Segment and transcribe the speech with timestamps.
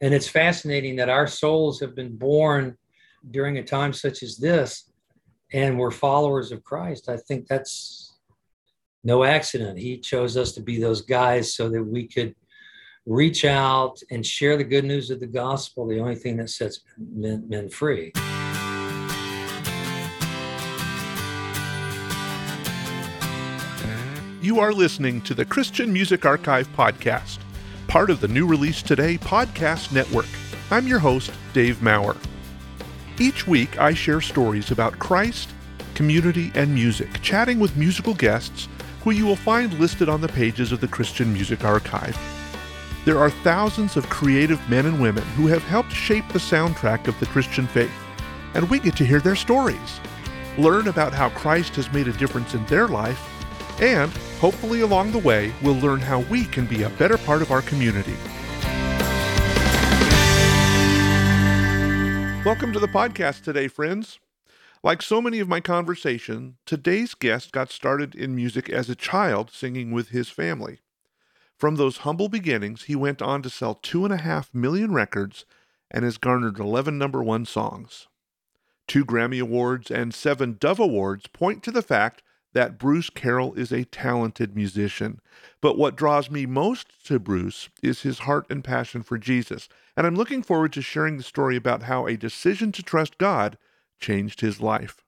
[0.00, 2.76] And it's fascinating that our souls have been born
[3.30, 4.90] during a time such as this,
[5.52, 7.08] and we're followers of Christ.
[7.08, 8.14] I think that's
[9.04, 9.78] no accident.
[9.78, 12.34] He chose us to be those guys so that we could
[13.06, 16.80] reach out and share the good news of the gospel, the only thing that sets
[16.98, 18.12] men, men free.
[24.42, 27.38] You are listening to the Christian Music Archive podcast,
[27.88, 30.26] part of the New Release Today podcast network.
[30.70, 32.16] I'm your host, Dave Maurer.
[33.18, 35.50] Each week, I share stories about Christ,
[35.94, 38.68] community, and music, chatting with musical guests
[39.02, 42.18] who you will find listed on the pages of the Christian Music Archive.
[43.04, 47.18] There are thousands of creative men and women who have helped shape the soundtrack of
[47.20, 47.94] the Christian faith,
[48.54, 50.00] and we get to hear their stories,
[50.58, 53.20] learn about how Christ has made a difference in their life,
[53.80, 57.50] and hopefully along the way, we'll learn how we can be a better part of
[57.50, 58.16] our community.
[62.44, 64.20] Welcome to the podcast today, friends.
[64.82, 69.50] Like so many of my conversation, today's guest got started in music as a child
[69.50, 70.78] singing with his family.
[71.58, 75.44] From those humble beginnings, he went on to sell two and a half million records
[75.90, 78.06] and has garnered 11 number one songs.
[78.86, 82.22] Two Grammy Awards and seven Dove Awards point to the fact
[82.56, 85.20] that Bruce Carroll is a talented musician.
[85.60, 89.68] But what draws me most to Bruce is his heart and passion for Jesus.
[89.94, 93.58] And I'm looking forward to sharing the story about how a decision to trust God
[94.00, 95.04] changed his life.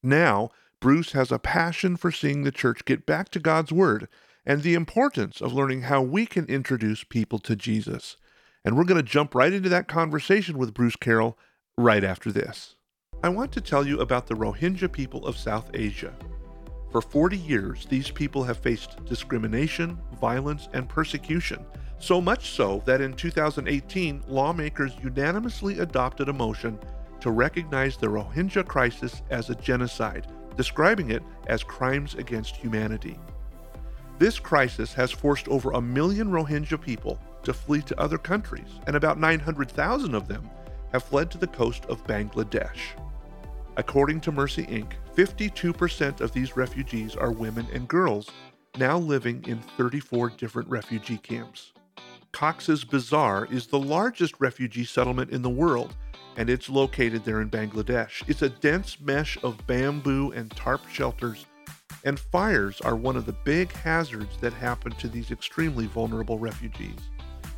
[0.00, 4.06] Now, Bruce has a passion for seeing the church get back to God's Word
[4.46, 8.16] and the importance of learning how we can introduce people to Jesus.
[8.64, 11.36] And we're going to jump right into that conversation with Bruce Carroll
[11.76, 12.76] right after this.
[13.24, 16.14] I want to tell you about the Rohingya people of South Asia.
[16.94, 21.66] For 40 years, these people have faced discrimination, violence, and persecution,
[21.98, 26.78] so much so that in 2018, lawmakers unanimously adopted a motion
[27.18, 33.18] to recognize the Rohingya crisis as a genocide, describing it as crimes against humanity.
[34.20, 38.94] This crisis has forced over a million Rohingya people to flee to other countries, and
[38.94, 40.48] about 900,000 of them
[40.92, 42.94] have fled to the coast of Bangladesh.
[43.76, 48.30] According to Mercy Inc., 52% of these refugees are women and girls,
[48.78, 51.72] now living in 34 different refugee camps.
[52.32, 55.94] Cox's Bazar is the largest refugee settlement in the world,
[56.36, 58.28] and it's located there in Bangladesh.
[58.28, 61.46] It's a dense mesh of bamboo and tarp shelters,
[62.04, 66.98] and fires are one of the big hazards that happen to these extremely vulnerable refugees.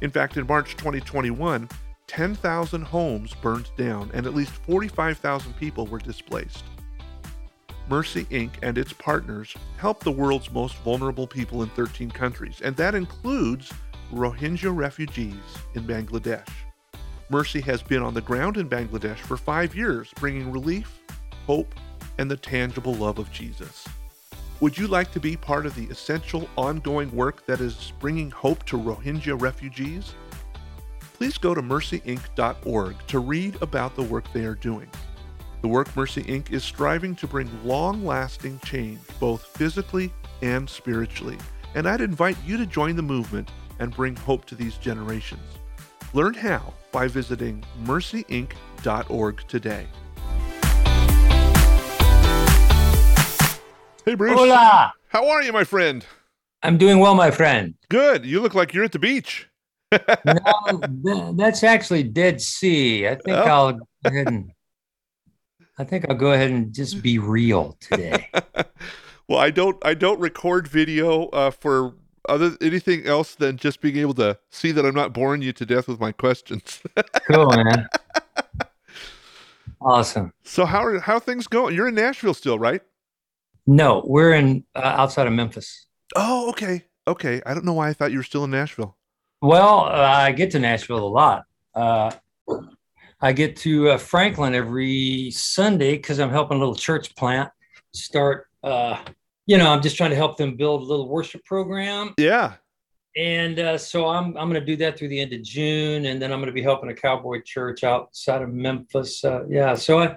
[0.03, 1.71] In fact, in March 2021,
[2.07, 6.65] 10,000 homes burned down and at least 45,000 people were displaced.
[7.89, 8.51] Mercy Inc.
[8.63, 13.73] and its partners help the world's most vulnerable people in 13 countries, and that includes
[14.13, 15.35] Rohingya refugees
[15.75, 16.49] in Bangladesh.
[17.29, 21.01] Mercy has been on the ground in Bangladesh for five years, bringing relief,
[21.47, 21.75] hope,
[22.19, 23.87] and the tangible love of Jesus.
[24.61, 28.65] Would you like to be part of the essential ongoing work that is bringing hope
[28.67, 30.15] to Rohingya refugees?
[31.17, 34.89] please go to mercyinc.org to read about the work they are doing.
[35.67, 36.53] The work Mercy Inc.
[36.53, 41.39] is striving to bring long lasting change, both physically and spiritually.
[41.75, 43.51] And I'd invite you to join the movement
[43.81, 45.43] and bring hope to these generations.
[46.13, 49.89] Learn how by visiting mercyinc.org today.
[54.05, 54.39] Hey, Bruce.
[54.39, 54.93] Hola.
[55.09, 56.07] How are you, my friend?
[56.63, 57.75] I'm doing well, my friend.
[57.89, 58.25] Good.
[58.25, 59.49] You look like you're at the beach
[61.03, 63.07] no, that's actually Dead Sea.
[63.07, 63.43] I think oh.
[63.43, 64.51] I'll go ahead and
[65.79, 68.31] I think I'll go ahead and just be real today.
[69.29, 71.95] well, I don't I don't record video uh, for
[72.29, 75.67] other anything else than just being able to see that I'm not boring you to
[75.67, 76.81] death with my questions.
[77.31, 77.89] cool, man.
[79.81, 80.33] Awesome.
[80.45, 81.75] So how are how are things going?
[81.75, 82.81] You're in Nashville still, right?
[83.67, 85.87] No, we're in uh, outside of Memphis.
[86.15, 87.43] Oh, okay, okay.
[87.45, 88.97] I don't know why I thought you were still in Nashville.
[89.43, 91.45] Well, uh, I get to Nashville a lot.
[91.75, 92.11] Uh,
[93.21, 97.51] I get to uh, Franklin every Sunday because I'm helping a little church plant
[97.95, 98.47] start.
[98.63, 98.99] Uh,
[99.47, 102.15] you know, I'm just trying to help them build a little worship program.
[102.19, 102.55] Yeah.
[103.17, 106.21] And uh, so I'm I'm going to do that through the end of June, and
[106.21, 109.25] then I'm going to be helping a cowboy church outside of Memphis.
[109.25, 109.75] Uh, yeah.
[109.75, 110.17] So I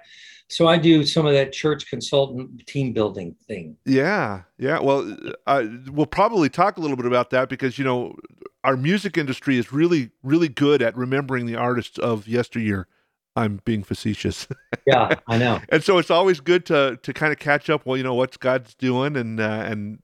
[0.49, 3.77] so I do some of that church consultant team building thing.
[3.85, 4.79] Yeah, yeah.
[4.79, 5.15] Well,
[5.47, 8.15] I, we'll probably talk a little bit about that because you know
[8.63, 12.87] our music industry is really, really good at remembering the artists of yesteryear.
[13.35, 14.47] I'm being facetious.
[14.87, 15.61] yeah, I know.
[15.69, 17.85] and so it's always good to to kind of catch up.
[17.85, 20.03] Well, you know what's God's doing, and uh, and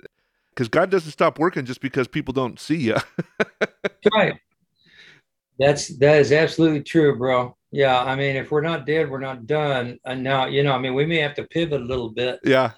[0.51, 2.95] because God doesn't stop working just because people don't see you.
[4.13, 4.35] right.
[5.59, 7.57] That's that is absolutely true, bro.
[7.71, 9.99] Yeah, I mean, if we're not dead, we're not done.
[10.05, 12.39] And now, you know, I mean, we may have to pivot a little bit.
[12.43, 12.71] Yeah.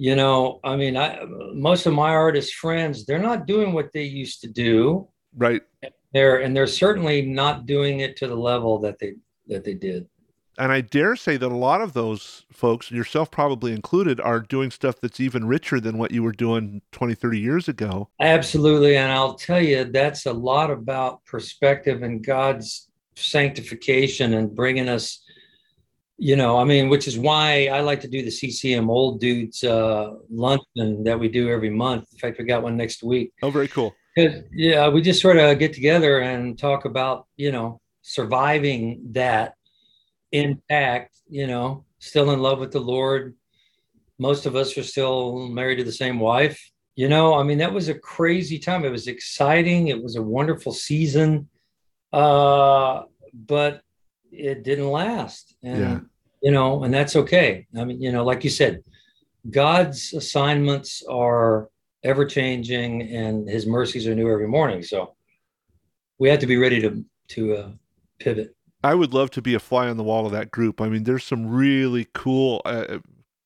[0.00, 4.04] You know, I mean, I most of my artist friends, they're not doing what they
[4.04, 5.08] used to do.
[5.36, 5.60] Right.
[6.14, 9.14] They're and they're certainly not doing it to the level that they
[9.48, 10.06] that they did.
[10.56, 14.72] And I dare say that a lot of those folks, yourself probably included, are doing
[14.72, 18.08] stuff that's even richer than what you were doing 20, 30 years ago.
[18.20, 18.96] Absolutely.
[18.96, 25.22] And I'll tell you, that's a lot about perspective and God's sanctification and bringing us,
[26.18, 29.62] you know, I mean, which is why I like to do the CCM Old Dudes
[29.62, 32.08] uh, luncheon that we do every month.
[32.12, 33.32] In fact, we got one next week.
[33.40, 33.94] Oh, very cool.
[34.52, 39.54] Yeah, we just sort of get together and talk about, you know, surviving that
[40.32, 43.36] intact, you know, still in love with the Lord.
[44.18, 46.60] Most of us are still married to the same wife.
[46.96, 48.84] You know, I mean, that was a crazy time.
[48.84, 49.86] It was exciting.
[49.86, 51.48] It was a wonderful season.
[52.12, 53.82] Uh, but
[54.30, 55.54] it didn't last.
[55.62, 56.00] And, yeah.
[56.42, 57.66] you know, and that's okay.
[57.76, 58.82] I mean, you know, like you said,
[59.50, 61.68] God's assignments are
[62.04, 64.82] ever changing and his mercies are new every morning.
[64.82, 65.14] So
[66.18, 67.70] we have to be ready to, to uh,
[68.18, 68.54] pivot.
[68.84, 70.80] I would love to be a fly on the wall of that group.
[70.80, 72.98] I mean, there's some really cool, uh,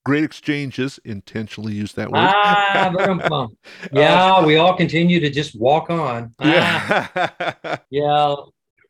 [0.05, 1.01] great exchanges.
[1.05, 2.19] Intentionally use that word.
[2.19, 2.93] Ah,
[3.93, 6.35] yeah, uh, we all continue to just walk on.
[6.41, 8.35] Yeah, ah, yeah.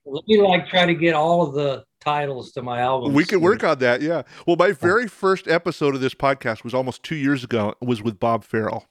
[0.04, 3.14] Let me like try to get all of the titles to my album.
[3.14, 4.02] We can work on that.
[4.02, 4.22] Yeah.
[4.46, 7.74] Well, my very first episode of this podcast was almost two years ago.
[7.80, 8.86] It was with Bob Farrell.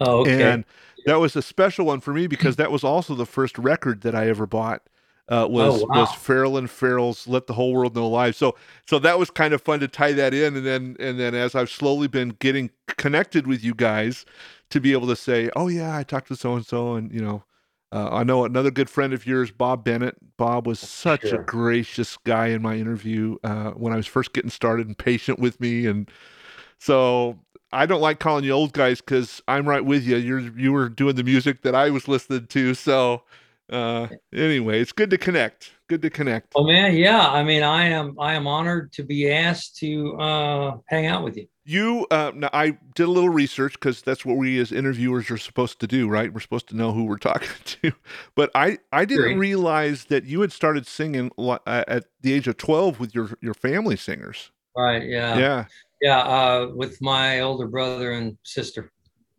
[0.00, 0.42] Oh, okay.
[0.42, 0.64] And
[1.06, 4.14] that was a special one for me because that was also the first record that
[4.14, 4.82] I ever bought
[5.28, 6.00] uh, was oh, wow.
[6.00, 8.56] was Farrell and Farrell's "Let the Whole World Know Live." So
[8.86, 11.54] so that was kind of fun to tie that in, and then and then as
[11.54, 14.26] I've slowly been getting connected with you guys,
[14.70, 17.22] to be able to say, "Oh yeah, I talked to so and so," and you
[17.22, 17.44] know,
[17.92, 20.16] uh, I know another good friend of yours, Bob Bennett.
[20.36, 21.40] Bob was such sure.
[21.40, 25.38] a gracious guy in my interview uh, when I was first getting started and patient
[25.38, 26.10] with me, and
[26.78, 27.38] so
[27.72, 30.16] I don't like calling you old guys because I'm right with you.
[30.16, 33.22] You're you were doing the music that I was listening to, so
[33.70, 37.86] uh anyway it's good to connect good to connect oh man yeah i mean i
[37.86, 42.30] am i am honored to be asked to uh hang out with you you uh
[42.34, 45.86] now i did a little research because that's what we as interviewers are supposed to
[45.86, 47.92] do right we're supposed to know who we're talking to
[48.34, 49.38] but i i didn't Great.
[49.38, 53.54] realize that you had started singing uh, at the age of 12 with your your
[53.54, 55.64] family singers right yeah yeah
[56.00, 58.90] yeah uh with my older brother and sister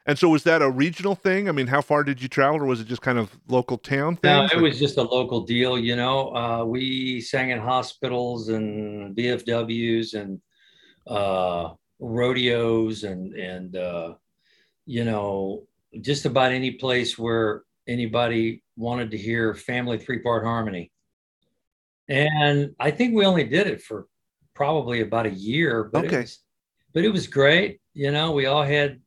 [0.08, 1.50] and so was that a regional thing?
[1.50, 4.18] I mean, how far did you travel or was it just kind of local town
[4.18, 4.32] thing?
[4.32, 6.36] No, it was just a local deal, you know.
[6.36, 10.40] Uh, we sang in hospitals and VFWs and
[11.08, 11.74] uh,
[12.06, 14.14] rodeos and and uh,
[14.86, 15.68] you know,
[16.02, 20.92] just about any place where anybody wanted to hear family three-part harmony.
[22.08, 24.08] And I think we only did it for
[24.54, 26.18] probably about a year, but okay.
[26.18, 26.40] it was,
[26.94, 27.80] but it was great.
[27.94, 29.02] You know, we all had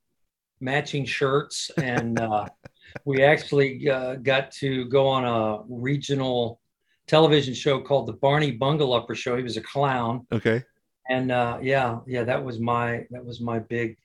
[0.60, 2.46] matching shirts, and uh,
[3.04, 6.60] we actually uh, got to go on a regional
[7.06, 9.36] television show called the Barney Bungalupper Show.
[9.36, 10.26] He was a clown.
[10.32, 10.64] Okay.
[11.08, 13.96] And uh, yeah, yeah, that was my that was my big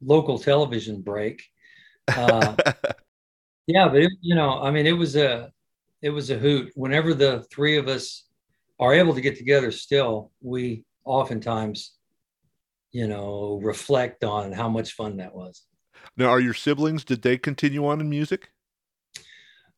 [0.00, 1.42] local television break.
[2.08, 2.54] Uh,
[3.66, 5.52] yeah, but it, you know, I mean, it was a
[6.02, 6.72] it was a hoot.
[6.74, 8.24] Whenever the three of us
[8.78, 11.92] are able to get together, still, we oftentimes,
[12.90, 15.64] you know, reflect on how much fun that was.
[16.16, 17.04] Now, are your siblings?
[17.04, 18.50] Did they continue on in music?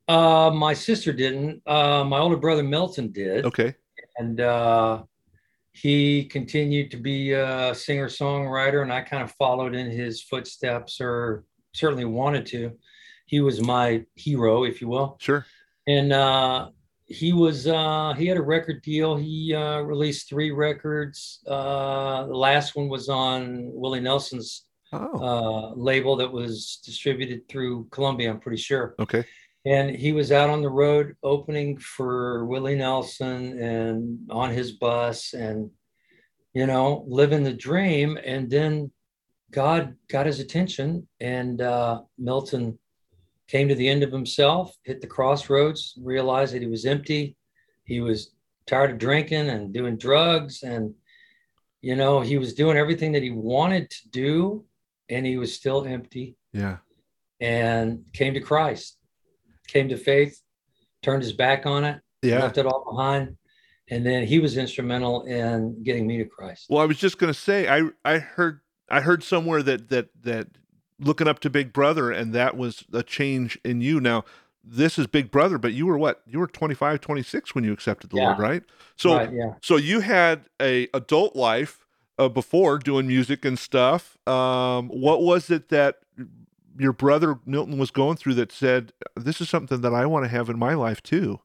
[0.08, 1.62] Uh, my sister didn't.
[1.66, 3.44] Uh, my older brother Milton did.
[3.44, 3.74] Okay.
[4.18, 5.02] And uh,
[5.74, 11.00] he continued to be a singer songwriter, and I kind of followed in his footsteps,
[11.00, 12.72] or certainly wanted to.
[13.26, 15.16] He was my hero, if you will.
[15.20, 15.44] Sure.
[15.88, 16.70] And uh,
[17.06, 19.16] he was uh, he had a record deal.
[19.16, 21.40] He uh, released three records.
[21.46, 25.18] Uh, the last one was on Willie Nelson's oh.
[25.18, 28.94] uh, label that was distributed through Columbia, I'm pretty sure.
[29.00, 29.24] Okay.
[29.66, 35.32] And he was out on the road opening for Willie Nelson and on his bus
[35.32, 35.70] and,
[36.52, 38.18] you know, living the dream.
[38.22, 38.90] And then
[39.50, 42.78] God got his attention and uh, Milton
[43.48, 47.36] came to the end of himself, hit the crossroads, realized that he was empty.
[47.84, 48.32] He was
[48.66, 50.62] tired of drinking and doing drugs.
[50.62, 50.94] And,
[51.80, 54.64] you know, he was doing everything that he wanted to do
[55.08, 56.36] and he was still empty.
[56.52, 56.78] Yeah.
[57.40, 58.96] And came to Christ,
[59.74, 60.40] came to faith,
[61.02, 62.38] turned his back on it, yeah.
[62.40, 63.36] left it all behind.
[63.90, 66.66] And then he was instrumental in getting me to Christ.
[66.70, 70.08] Well, I was just going to say, I, I heard, I heard somewhere that, that,
[70.22, 70.48] that
[70.98, 74.00] looking up to Big Brother, and that was a change in you.
[74.00, 74.24] Now,
[74.62, 76.22] this is Big Brother, but you were what?
[76.26, 78.28] You were 25, 26 when you accepted the Yeah.
[78.28, 78.62] Lord, right?
[78.96, 79.54] So right, yeah.
[79.60, 81.84] so you had a adult life
[82.18, 84.16] uh, before doing music and stuff.
[84.26, 85.96] Um, what was it that
[86.78, 90.28] your brother Milton was going through that said this is something that I want to
[90.28, 91.40] have in my life too?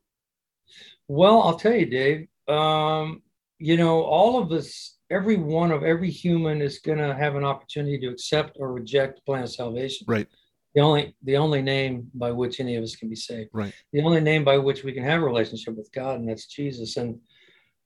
[1.07, 2.27] Well, I'll tell you, Dave.
[2.47, 3.21] Um,
[3.57, 7.43] you know, all of us, every one of every human is going to have an
[7.43, 10.05] opportunity to accept or reject the plan of salvation.
[10.07, 10.27] Right.
[10.75, 13.49] The only the only name by which any of us can be saved.
[13.53, 13.73] Right.
[13.91, 16.97] The only name by which we can have a relationship with God, and that's Jesus.
[16.97, 17.19] And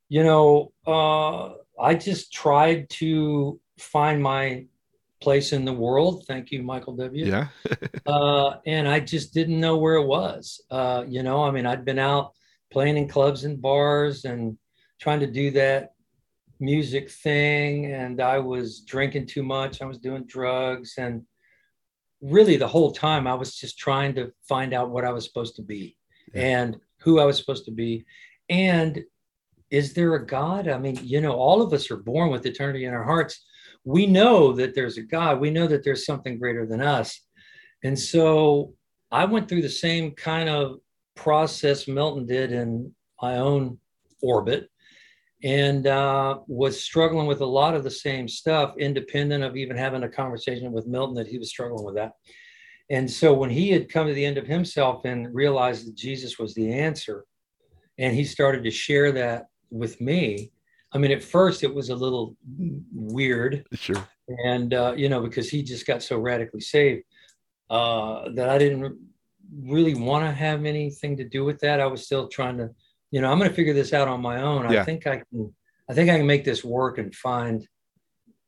[0.09, 4.65] you know, uh, I just tried to find my
[5.23, 6.25] place in the world.
[6.27, 7.25] Thank you, Michael W.
[7.25, 7.47] Yeah.
[8.05, 10.61] uh, and I just didn't know where it was.
[10.69, 12.33] Uh, you know, I mean, I'd been out
[12.71, 14.57] playing in clubs and bars and
[14.99, 15.93] trying to do that
[16.59, 19.81] music thing, and I was drinking too much.
[19.81, 21.23] I was doing drugs, and
[22.21, 25.55] really the whole time I was just trying to find out what I was supposed
[25.57, 25.97] to be
[26.33, 26.59] Yeah.
[26.59, 28.05] and who I was supposed to be,
[28.49, 29.03] and
[29.69, 30.67] is there a God?
[30.67, 33.43] I mean, you know, all of us are born with eternity in our hearts.
[33.83, 35.39] We know that there's a God.
[35.39, 37.19] We know that there's something greater than us.
[37.83, 38.73] And so
[39.11, 40.77] I went through the same kind of
[41.15, 43.77] process Milton did in my own
[44.21, 44.69] orbit
[45.43, 50.03] and uh, was struggling with a lot of the same stuff, independent of even having
[50.03, 52.13] a conversation with Milton that he was struggling with that.
[52.89, 56.39] And so when he had come to the end of himself and realized that Jesus
[56.39, 57.25] was the answer,
[57.97, 60.52] and he started to share that with me,
[60.93, 62.35] I mean, at first it was a little
[62.93, 64.07] weird Sure.
[64.45, 67.03] and uh, you know because he just got so radically saved
[67.69, 68.97] uh, that I didn't
[69.55, 71.79] really want to have anything to do with that.
[71.79, 72.69] I was still trying to,
[73.11, 74.71] you know, I'm going to figure this out on my own.
[74.71, 74.81] Yeah.
[74.81, 75.53] I think I can.
[75.89, 77.67] I think I can make this work and find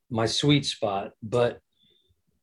[0.10, 1.12] my sweet spot.
[1.22, 1.60] But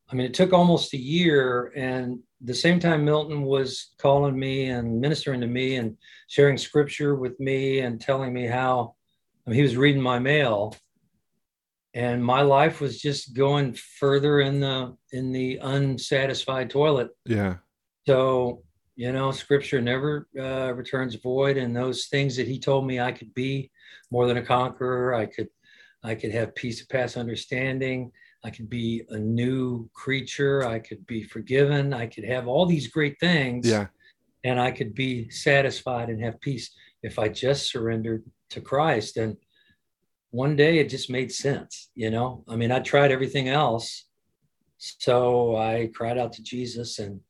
[0.09, 4.65] I mean, it took almost a year, and the same time Milton was calling me
[4.65, 8.95] and ministering to me and sharing scripture with me and telling me how
[9.45, 10.75] I mean, he was reading my mail
[11.93, 17.55] and my life was just going further in the in the unsatisfied toilet Yeah.
[18.07, 18.63] so
[18.95, 23.11] you know scripture never uh, returns void and those things that he told me i
[23.11, 23.71] could be
[24.11, 25.49] more than a conqueror i could
[26.03, 28.11] i could have peace of past understanding
[28.43, 32.87] i could be a new creature i could be forgiven i could have all these
[32.87, 33.87] great things Yeah.
[34.43, 36.71] and I could be satisfied and have peace
[37.01, 38.23] if I just surrendered
[38.53, 39.17] to Christ.
[39.17, 39.37] And
[40.31, 42.43] one day it just made sense, you know.
[42.47, 44.05] I mean, I tried everything else.
[44.77, 47.21] So I cried out to Jesus and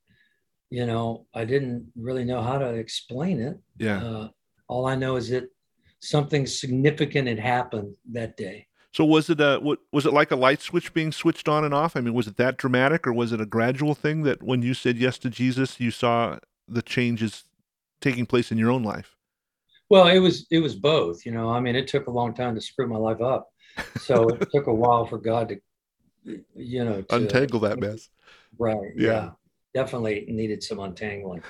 [0.74, 3.60] you know, I didn't really know how to explain it.
[3.78, 4.04] Yeah.
[4.04, 4.30] Uh,
[4.68, 5.48] all I know is that
[6.00, 8.66] something significant had happened that day.
[8.92, 11.76] So was it a what was it like a light switch being switched on and
[11.76, 11.96] off?
[11.96, 14.74] I mean, was it that dramatic, or was it a gradual thing that when you
[14.74, 17.44] said yes to Jesus, you saw the changes
[18.02, 19.13] taking place in your own life?
[19.94, 21.52] Well, it was it was both, you know.
[21.52, 23.48] I mean, it took a long time to screw my life up.
[24.00, 25.58] So it took a while for God to
[26.56, 28.10] you know to, Untangle that mess.
[28.58, 28.92] Right.
[28.96, 29.12] Yeah.
[29.12, 29.30] Yeah.
[29.76, 31.44] Definitely needed some untangling.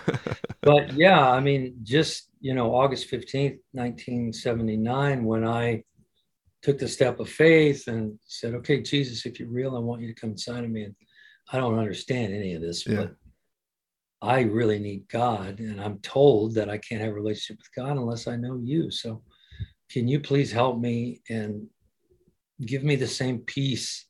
[0.60, 5.84] but yeah, I mean, just, you know, August 15th, 1979, when I
[6.64, 10.08] took the step of faith and said, okay, Jesus, if you're real, I want you
[10.08, 10.84] to come inside of me.
[10.84, 10.96] And
[11.52, 12.96] I don't understand any of this, Yeah.
[12.96, 13.16] but
[14.24, 15.60] I really need God.
[15.60, 18.89] And I'm told that I can't have a relationship with God unless I know you.
[18.89, 19.22] So
[19.92, 21.68] can you please help me and
[22.65, 24.06] give me the same peace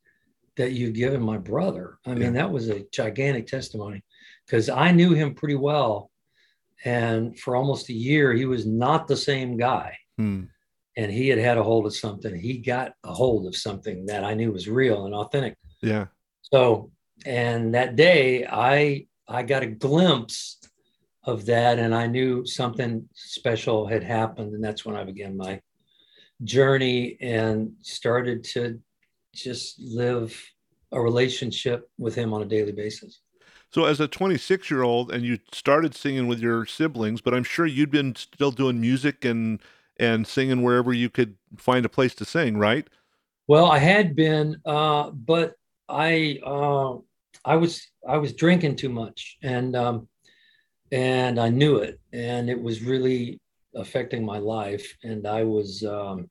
[0.55, 1.97] that you've given my brother?
[2.05, 4.03] I mean, that was a gigantic testimony
[4.45, 6.11] because I knew him pretty well.
[6.85, 9.97] And for almost a year, he was not the same guy.
[10.17, 10.43] Hmm.
[10.95, 12.35] And he had had a hold of something.
[12.35, 15.55] He got a hold of something that I knew was real and authentic.
[15.81, 16.05] Yeah.
[16.41, 16.91] So,
[17.25, 20.59] and that day, I I got a glimpse
[21.23, 25.61] of that, and I knew something special had happened, and that's when I began my
[26.43, 28.79] journey and started to
[29.33, 30.39] just live
[30.91, 33.21] a relationship with him on a daily basis.
[33.69, 37.43] So as a 26 year old, and you started singing with your siblings, but I'm
[37.43, 39.59] sure you'd been still doing music and
[39.97, 42.87] and singing wherever you could find a place to sing, right?
[43.47, 45.53] Well, I had been, uh, but
[45.87, 46.97] I uh,
[47.45, 50.07] I was I was drinking too much, and um,
[50.91, 53.39] and I knew it, and it was really
[53.75, 54.95] affecting my life.
[55.03, 56.29] And I was um,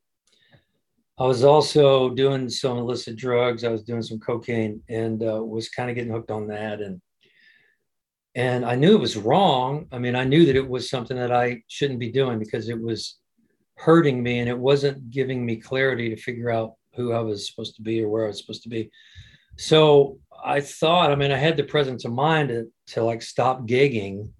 [1.19, 3.63] I was also doing some illicit drugs.
[3.63, 7.01] I was doing some cocaine, and uh, was kind of getting hooked on that, and
[8.35, 9.87] and I knew it was wrong.
[9.91, 12.81] I mean, I knew that it was something that I shouldn't be doing because it
[12.81, 13.19] was
[13.75, 17.75] hurting me, and it wasn't giving me clarity to figure out who I was supposed
[17.75, 18.89] to be or where I was supposed to be.
[19.57, 23.67] So I thought, I mean, I had the presence of mind to, to like stop
[23.67, 24.31] gigging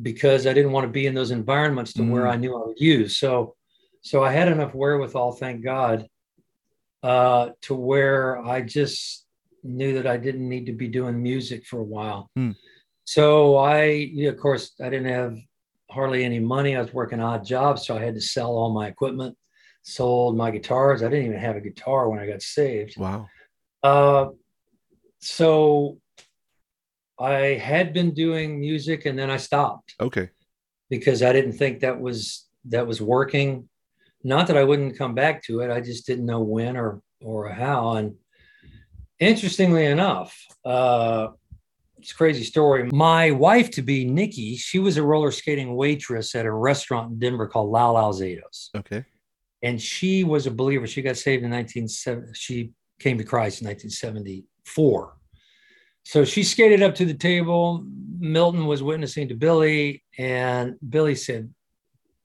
[0.00, 2.10] because I didn't want to be in those environments to mm.
[2.10, 3.16] where I knew I would use.
[3.18, 3.54] So,
[4.02, 6.06] so I had enough wherewithal, thank God,
[7.02, 9.26] uh, to where I just
[9.62, 12.30] knew that I didn't need to be doing music for a while.
[12.38, 12.56] Mm.
[13.04, 15.36] So I, you know, of course, I didn't have
[15.90, 16.76] hardly any money.
[16.76, 19.36] I was working odd jobs, so I had to sell all my equipment.
[19.82, 21.02] Sold my guitars.
[21.02, 22.98] I didn't even have a guitar when I got saved.
[22.98, 23.28] Wow.
[23.82, 24.28] Uh,
[25.24, 25.98] so
[27.18, 29.94] I had been doing music and then I stopped.
[30.00, 30.30] Okay.
[30.90, 33.68] Because I didn't think that was that was working.
[34.22, 35.70] Not that I wouldn't come back to it.
[35.70, 37.92] I just didn't know when or or how.
[37.92, 38.16] And
[39.18, 41.28] interestingly enough, uh,
[41.98, 42.90] it's a crazy story.
[42.92, 47.18] My wife to be Nikki, she was a roller skating waitress at a restaurant in
[47.18, 48.68] Denver called Lau Lau Zatos.
[48.76, 49.04] Okay.
[49.62, 50.86] And she was a believer.
[50.86, 52.34] She got saved in 1970.
[52.34, 53.68] She came to Christ in
[54.64, 55.14] 1974
[56.04, 57.84] so she skated up to the table.
[58.18, 61.52] Milton was witnessing to Billy, and Billy said,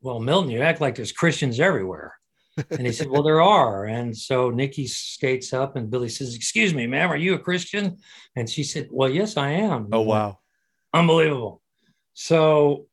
[0.02, 2.16] Well, Milton, you act like there's Christians everywhere.
[2.72, 3.86] And he said, Well, there are.
[3.86, 7.98] And so Nikki skates up, and Billy says, Excuse me, ma'am, are you a Christian?
[8.36, 9.88] And she said, Well, yes, I am.
[9.94, 10.40] Oh, wow.
[10.94, 11.62] Unbelievable.
[12.14, 12.88] So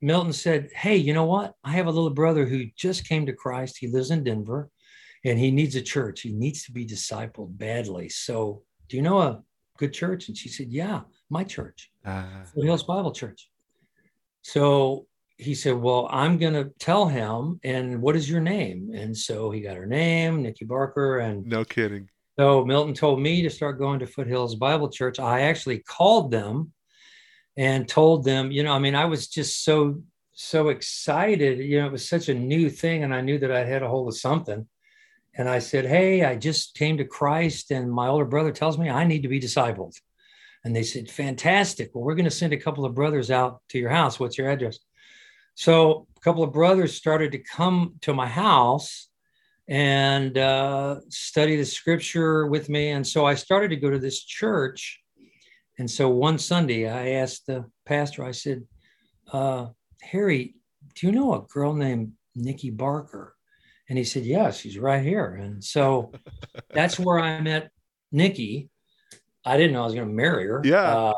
[0.00, 1.54] Milton said, Hey, you know what?
[1.62, 3.76] I have a little brother who just came to Christ.
[3.78, 4.70] He lives in Denver
[5.24, 6.22] and he needs a church.
[6.22, 8.08] He needs to be discipled badly.
[8.08, 9.42] So, do you know a
[9.78, 10.28] good church?
[10.28, 12.24] And she said, Yeah, my church, uh,
[12.54, 13.50] Hills Bible Church.
[14.42, 15.06] So
[15.38, 17.60] he said, Well, I'm going to tell him.
[17.64, 18.90] And what is your name?
[18.94, 21.18] And so he got her name, Nikki Barker.
[21.18, 22.08] And no kidding.
[22.38, 25.18] So Milton told me to start going to Foothills Bible Church.
[25.18, 26.72] I actually called them
[27.56, 30.02] and told them, you know, I mean, I was just so,
[30.32, 31.58] so excited.
[31.58, 33.04] You know, it was such a new thing.
[33.04, 34.66] And I knew that I had a hold of something
[35.36, 38.88] and I said, Hey, I just came to Christ, and my older brother tells me
[38.88, 39.94] I need to be discipled.
[40.64, 41.90] And they said, Fantastic.
[41.94, 44.18] Well, we're going to send a couple of brothers out to your house.
[44.18, 44.78] What's your address?
[45.54, 49.08] So a couple of brothers started to come to my house
[49.68, 52.90] and uh, study the scripture with me.
[52.90, 55.00] And so I started to go to this church.
[55.78, 58.64] And so one Sunday, I asked the pastor, I said,
[59.32, 59.68] uh,
[60.02, 60.54] Harry,
[60.94, 63.35] do you know a girl named Nikki Barker?
[63.88, 65.34] And he said, Yeah, she's right here.
[65.34, 66.12] And so
[66.70, 67.70] that's where I met
[68.12, 68.70] Nikki.
[69.44, 70.60] I didn't know I was going to marry her.
[70.64, 70.82] Yeah.
[70.82, 71.14] Uh,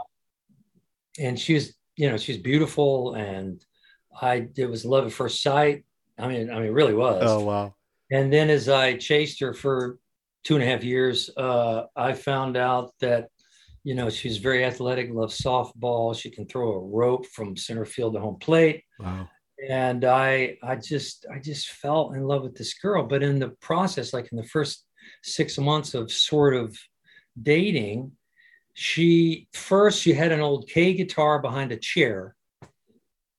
[1.18, 3.14] and she was, you know, she's beautiful.
[3.14, 3.64] And
[4.20, 5.84] I, it was love at first sight.
[6.18, 7.22] I mean, I mean, it really was.
[7.24, 7.74] Oh, wow.
[8.10, 9.98] And then as I chased her for
[10.44, 13.28] two and a half years, uh, I found out that,
[13.84, 16.18] you know, she's very athletic, loves softball.
[16.18, 18.84] She can throw a rope from center field to home plate.
[18.98, 19.28] Wow
[19.66, 23.04] and I I just I just fell in love with this girl.
[23.04, 24.84] But in the process, like in the first
[25.22, 26.76] six months of sort of
[27.40, 28.12] dating,
[28.74, 32.36] she first she had an old Kay guitar behind a chair,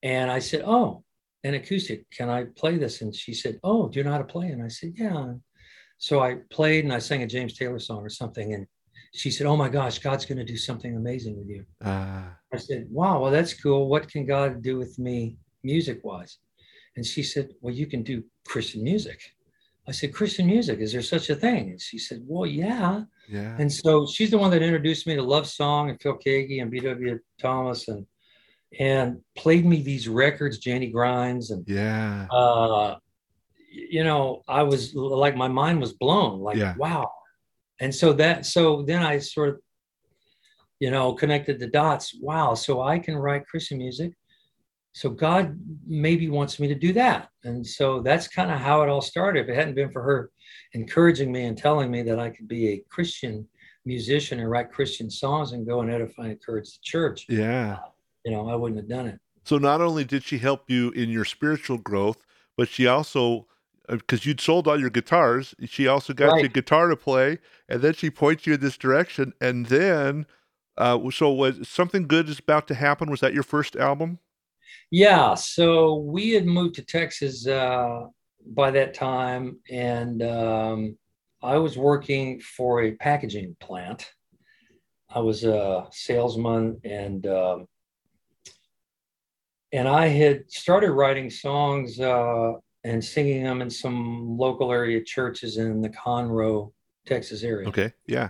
[0.04, 1.04] and I said, "Oh,
[1.44, 2.10] an acoustic.
[2.12, 4.64] Can I play this?" And she said, "Oh, do you know how to play?" And
[4.64, 5.34] I said, "Yeah."
[5.98, 8.68] So I played and I sang a James Taylor song or something, and
[9.14, 12.58] she said, "Oh my gosh, God's going to do something amazing with you." Uh, I
[12.58, 13.88] said, "Wow, well that's cool.
[13.88, 16.38] What can God do with me?" Music wise?
[16.96, 19.22] And she said, Well, you can do Christian music.
[19.88, 21.72] I said, Christian music, is there such a thing?
[21.72, 23.04] And she said, Well, yeah.
[23.28, 23.56] Yeah.
[23.58, 26.70] And so she's the one that introduced me to Love Song and Phil Keaggy and
[26.70, 27.20] B.W.
[27.40, 28.06] Thomas and
[28.78, 32.28] and played me these records, Janie Grinds and yeah.
[32.30, 32.98] Uh,
[33.72, 36.76] you know, I was like my mind was blown, like yeah.
[36.78, 37.12] wow.
[37.80, 39.62] And so that so then I sort of,
[40.80, 42.16] you know, connected the dots.
[42.20, 44.14] Wow, so I can write Christian music
[44.92, 47.30] so God maybe wants me to do that.
[47.44, 49.44] And so that's kind of how it all started.
[49.44, 50.32] If it hadn't been for her
[50.74, 53.48] encouraging me and telling me that I could be a Christian
[53.86, 57.26] musician and write Christian songs and go and edify and encourage the church.
[57.30, 57.80] Yeah.
[58.26, 59.20] You know, I wouldn't have done it.
[59.46, 62.18] So not only did she help you in your spiritual growth,
[62.58, 63.48] but she also
[63.88, 66.42] because uh, you'd sold all your guitars, she also got right.
[66.42, 70.28] you a guitar to play, and then she points you in this direction, and then,
[70.78, 73.10] uh, so was something good is about to happen?
[73.10, 74.20] Was that your first album?
[74.92, 78.06] Yeah, so we had moved to Texas uh,
[78.46, 80.98] by that time, and um,
[81.42, 84.12] I was working for a packaging plant.
[85.10, 87.68] I was a salesman, and um,
[89.72, 92.54] and I had started writing songs uh,
[92.84, 96.72] and singing them in some local area churches in the Conroe,
[97.06, 97.68] Texas area.
[97.70, 98.30] Okay, yeah,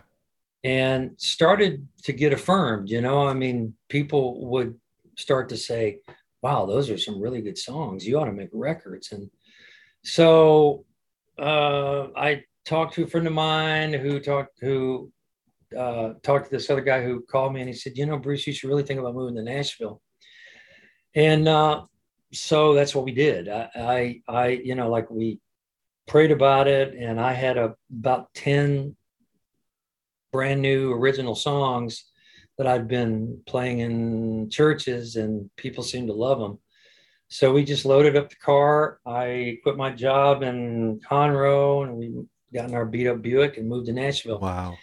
[0.64, 2.90] and started to get affirmed.
[2.90, 4.76] You know, I mean, people would
[5.18, 6.00] start to say,
[6.42, 8.08] wow, those are some really good songs.
[8.08, 9.12] You ought to make records.
[9.12, 9.30] And
[10.04, 10.86] so
[11.38, 15.12] uh, I talked to a friend of mine who talked who
[15.78, 18.48] uh, talked to this other guy who called me and he said, you know, Bruce,
[18.48, 20.02] you should really think about moving to Nashville.
[21.16, 21.84] And uh,
[22.34, 23.50] so that's what we did.
[23.50, 25.40] I, I, I, you know, like we
[26.08, 28.96] prayed about it, and I had a, about 10
[30.32, 32.06] brand new original songs
[32.60, 36.60] that I'd been playing in churches, and people seemed to love them.
[37.30, 39.00] So we just loaded up the car.
[39.06, 42.14] I quit my job in Conroe, and we
[42.54, 44.40] got in our beat up Buick and moved to Nashville.
[44.40, 44.78] Wow.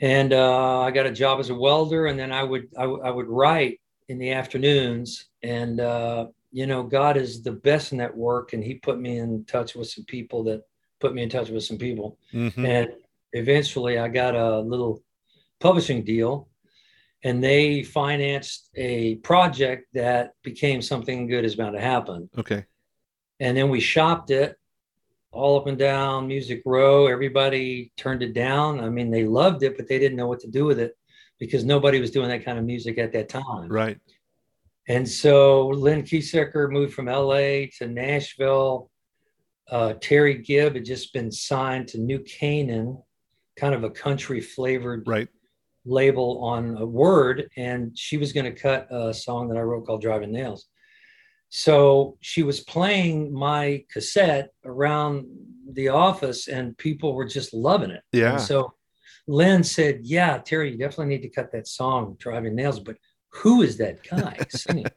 [0.00, 3.02] And uh, I got a job as a welder, and then I would I, w-
[3.02, 5.26] I would write in the afternoons.
[5.42, 9.18] And uh, you know, God is the best in that work, and He put me
[9.18, 10.62] in touch with some people that
[11.00, 12.16] put me in touch with some people.
[12.32, 12.66] Mhm.
[12.66, 12.88] And
[13.34, 15.02] eventually, I got a little
[15.60, 16.48] publishing deal,
[17.24, 22.28] and they financed a project that became something good is bound to happen.
[22.38, 22.64] Okay.
[23.40, 24.56] And then we shopped it
[25.30, 27.06] all up and down Music Row.
[27.06, 28.80] Everybody turned it down.
[28.80, 30.96] I mean, they loved it, but they didn't know what to do with it
[31.38, 33.68] because nobody was doing that kind of music at that time.
[33.68, 33.98] Right.
[34.88, 38.90] And so Lynn Keesecker moved from LA to Nashville.
[39.70, 43.02] Uh, Terry Gibb had just been signed to New Canaan,
[43.56, 45.28] kind of a country flavored Right.
[45.88, 49.86] Label on a word, and she was going to cut a song that I wrote
[49.86, 50.68] called Driving Nails.
[51.50, 55.26] So she was playing my cassette around
[55.72, 58.02] the office, and people were just loving it.
[58.12, 58.32] Yeah.
[58.32, 58.74] And so
[59.26, 62.96] Lynn said, Yeah, Terry, you definitely need to cut that song, Driving Nails, but
[63.30, 64.86] who is that guy singing?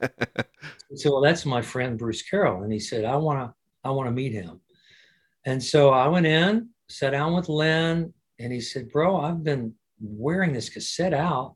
[0.96, 2.64] Said, well, that's my friend Bruce Carroll.
[2.64, 4.60] And he said, I want to, I want to meet him.
[5.46, 9.74] And so I went in, sat down with Lynn, and he said, bro, I've been
[10.02, 11.56] wearing this cassette out.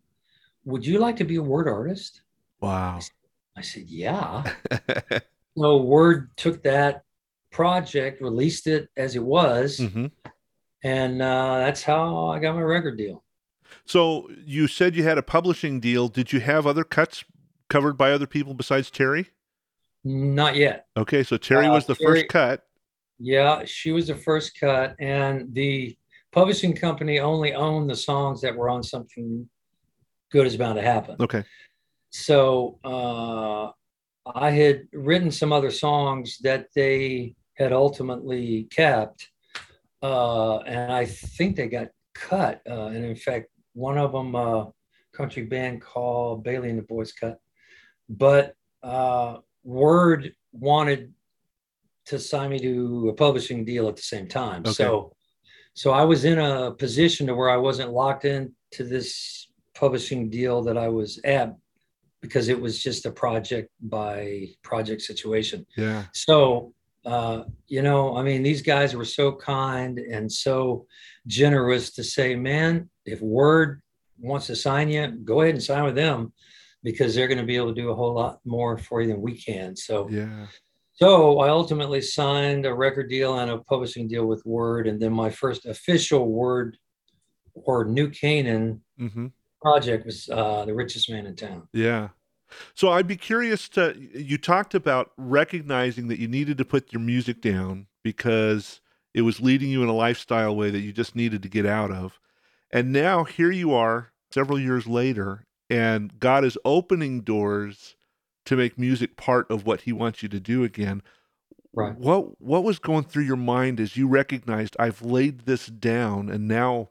[0.66, 2.22] Would you like to be a word artist?
[2.62, 3.00] wow.
[3.58, 4.44] I said, yeah.
[5.58, 7.04] So Word took that
[7.50, 10.12] project, released it as it was, Mhm.
[10.84, 13.24] and uh, that's how I got my record deal.
[13.86, 16.10] So you said you had a publishing deal.
[16.10, 17.24] Did you have other cuts
[17.70, 19.28] covered by other people besides Terry?
[20.04, 20.88] Not yet.
[20.98, 22.68] Okay, so Terry Uh, was the Terry- first cut.
[23.18, 25.98] Yeah, she was the first cut, and the
[26.36, 29.50] publishing company only owned the songs that were on something
[30.32, 31.16] good is bound to happen.
[31.20, 31.44] Okay.
[32.10, 33.72] So uh,
[34.30, 39.30] I had written some other songs that they had ultimately kept,
[40.04, 42.62] uh, and I think they got cut.
[42.70, 44.66] Uh, and in fact, one of them, uh,
[45.14, 47.40] country band called Bailey and the Boys cut,
[48.10, 51.14] but uh, Word wanted
[52.08, 54.62] to sign me to a publishing deal at the same time.
[54.62, 54.74] Okay.
[54.74, 55.16] So,
[55.76, 60.64] so I was in a position to where I wasn't locked into this publishing deal
[60.64, 61.54] that I was at
[62.22, 65.66] because it was just a project by project situation.
[65.76, 66.06] Yeah.
[66.14, 66.74] So,
[67.06, 70.88] uh, you know, I mean, these guys were so kind and so
[71.28, 73.82] generous to say, man, if Word
[74.18, 76.32] wants to sign you, go ahead and sign with them
[76.84, 79.22] because they're going to be able to do a whole lot more for you than
[79.22, 79.76] we can.
[79.76, 80.48] So, Yeah.
[80.96, 85.14] So I ultimately signed a record deal and a publishing deal with Word, and then
[85.14, 86.78] my first official Word
[87.54, 89.28] or New Canaan hmm
[89.62, 91.68] project was uh, the richest man in town.
[91.74, 92.10] Yeah.
[92.76, 97.02] So I'd be curious to you talked about recognizing that you needed to put your
[97.02, 98.80] music down because
[99.16, 101.90] it was leading you in a lifestyle way that you just needed to get out
[101.90, 102.20] of.
[102.70, 107.96] And now here you are several years later and God is opening doors
[108.46, 111.02] to make music part of what he wants you to do again.
[111.74, 111.96] Right.
[111.98, 116.48] What what was going through your mind as you recognized I've laid this down and
[116.48, 116.90] now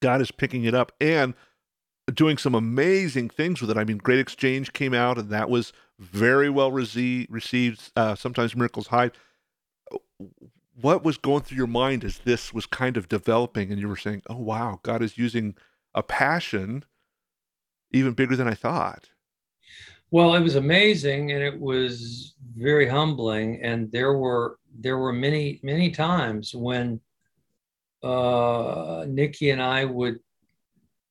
[0.00, 1.34] God is picking it up and
[2.12, 3.76] doing some amazing things with it.
[3.76, 7.92] I mean, Great Exchange came out, and that was very well rece- received.
[7.96, 9.12] Uh, sometimes Miracles Hide.
[10.80, 13.96] What was going through your mind as this was kind of developing, and you were
[13.96, 15.54] saying, "Oh wow, God is using
[15.94, 16.84] a passion
[17.92, 19.10] even bigger than I thought."
[20.12, 23.62] Well, it was amazing and it was very humbling.
[23.62, 27.00] And there were there were many, many times when
[28.02, 30.18] uh, Nikki and I would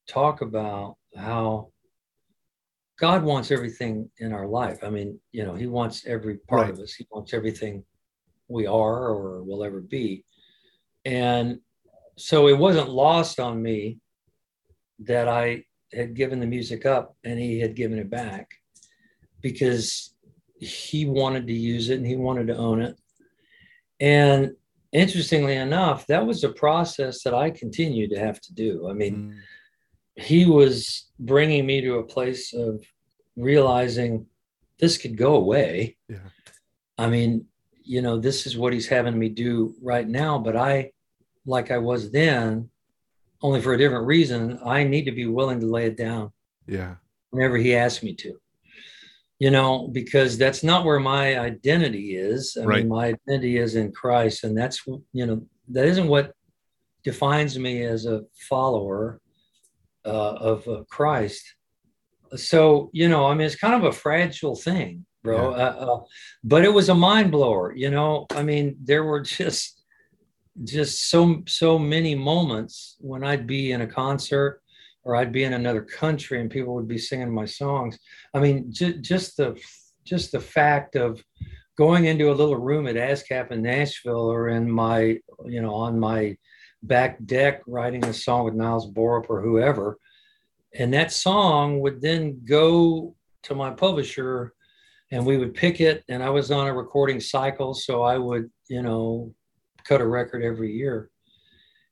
[0.08, 1.72] talk about how
[3.00, 4.84] God wants everything in our life.
[4.84, 6.72] I mean, you know, He wants every part Right.
[6.72, 6.94] of us.
[6.94, 7.84] He wants everything
[8.50, 10.26] we are or will ever be.
[11.06, 11.60] And
[12.18, 13.98] so it wasn't lost on me
[15.00, 18.48] that I had given the music up and he had given it back
[19.42, 20.14] because
[20.60, 22.98] he wanted to use it and he wanted to own it.
[24.00, 24.52] And
[24.92, 28.90] interestingly enough, that was a process that I continued to have to do.
[28.90, 29.40] I mean, Mm,
[30.16, 32.84] he was bringing me to a place of
[33.36, 34.26] realizing
[34.80, 35.98] this could go away.
[36.10, 36.18] Yeah.
[36.98, 37.46] I mean,
[37.84, 40.92] you know, this is what he's having me do right now, but I,
[41.46, 42.70] like I was then,
[43.42, 46.32] only for a different reason, I need to be willing to lay it down
[46.68, 46.96] yeah.
[47.32, 48.40] whenever he asks me to.
[49.42, 52.56] You know, because that's not where my identity is.
[52.62, 52.78] I Right.
[52.82, 56.36] mean, my identity is in Christ, and that's you know that isn't what
[57.04, 59.20] defines me as a follower
[60.06, 61.44] uh, of uh, Christ.
[62.36, 65.54] So you know, I mean, it's kind of a fragile thing, bro.
[65.54, 66.00] Uh, uh,
[66.44, 67.74] but it was a mind blower.
[67.76, 69.82] You know, I mean, there were just
[70.64, 74.61] just so so many moments when I'd be in a concert
[75.04, 77.98] or I'd be in another country and people would be singing my songs.
[78.34, 79.60] I mean, j- just the
[80.04, 81.24] just the fact of
[81.78, 86.00] going into a little room at ASCAP in Nashville or in my, you know, on
[86.00, 86.38] my
[86.84, 89.98] back deck writing a song with Niles Borop or whoever,
[90.74, 94.54] and that song would then go to my publisher
[95.12, 98.50] and we would pick it and I was on a recording cycle so I would,
[98.70, 99.34] you know,
[99.84, 101.11] cut a record every year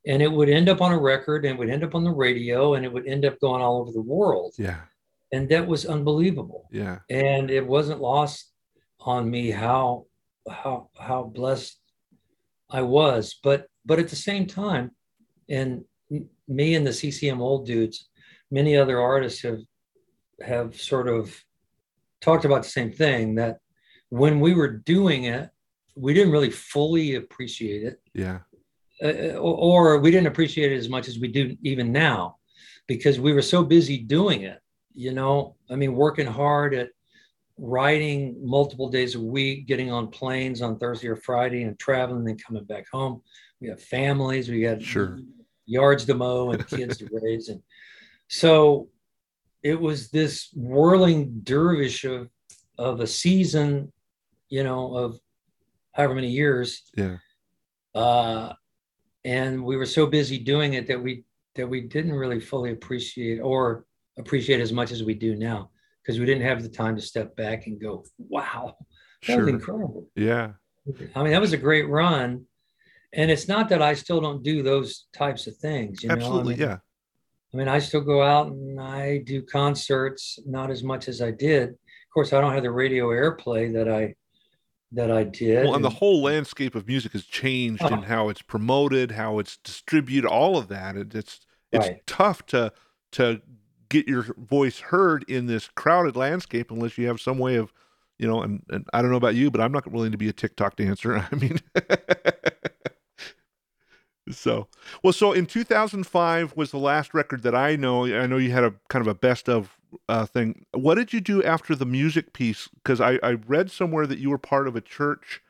[0.08, 2.12] and it would end up on a record and it would end up on the
[2.12, 4.82] radio and it would end up going all over the world Yeah.
[5.32, 7.00] and that was unbelievable Yeah.
[7.10, 8.52] and it wasn't lost
[9.02, 10.06] on me how
[10.50, 11.80] how how blessed
[12.70, 14.92] i was but but at the same time
[15.50, 15.84] and
[16.48, 18.10] me and the ccm old dudes
[18.52, 19.60] many other artists have
[20.42, 21.38] have sort of
[22.22, 23.58] talked about the same thing that
[24.10, 25.50] when we were doing it
[25.96, 28.40] we didn't really fully appreciate it Yeah.
[29.04, 32.36] Uh, or, or we didn't appreciate it as much as we do even now
[32.88, 34.60] because we were so busy doing it
[34.94, 36.90] you know i mean working hard at
[37.58, 42.44] writing multiple days a week getting on planes on thursday or friday and traveling and
[42.44, 43.22] coming back home
[43.62, 45.20] we have families we got Sure.
[45.66, 47.62] yards to mow and kids to raise and
[48.28, 48.88] so
[49.62, 52.30] it was this whirling dervish of
[52.78, 53.92] of a season
[54.50, 55.20] you know of
[55.92, 57.18] however many years Yeah.
[57.94, 58.54] uh,
[59.26, 61.24] and we were so busy doing it that we
[61.56, 63.86] that we didn't really fully appreciate or
[64.18, 67.36] appreciate as much as we do now because we didn't have the time to step
[67.36, 68.78] back and go, "Wow,
[69.28, 70.54] that was incredible." Yeah.
[71.16, 72.46] I mean, that was a great run,
[73.14, 76.04] and it's not that I still don't do those types of things.
[76.04, 76.56] You Absolutely.
[76.56, 76.78] know, I mean, yeah.
[77.54, 81.32] I mean, I still go out and I do concerts, not as much as I
[81.32, 81.70] did.
[81.70, 84.16] Of course, I don't have the radio airplay that I
[84.92, 85.66] that I did.
[85.66, 88.02] Well, and the whole landscape of music has changed in Oh.
[88.02, 90.96] how it's promoted, how it's distributed, all of that.
[90.98, 91.40] It, it's
[91.72, 92.02] it's Right.
[92.08, 92.74] tough to
[93.14, 93.42] to
[93.90, 97.74] get your voice heard in this crowded landscape unless you have some way of,
[98.20, 100.30] you know, and, and I don't know about you, but I'm not willing to be
[100.30, 101.18] a TikTok dancer.
[101.32, 101.60] I mean,
[104.32, 104.68] so
[105.04, 108.06] well, so in 2005 was the last record that I know.
[108.06, 110.66] I know you had a kind of a best of uh, thing.
[110.74, 112.70] What did you do after the music piece?
[112.76, 115.42] Because I, I read somewhere that you were part of a church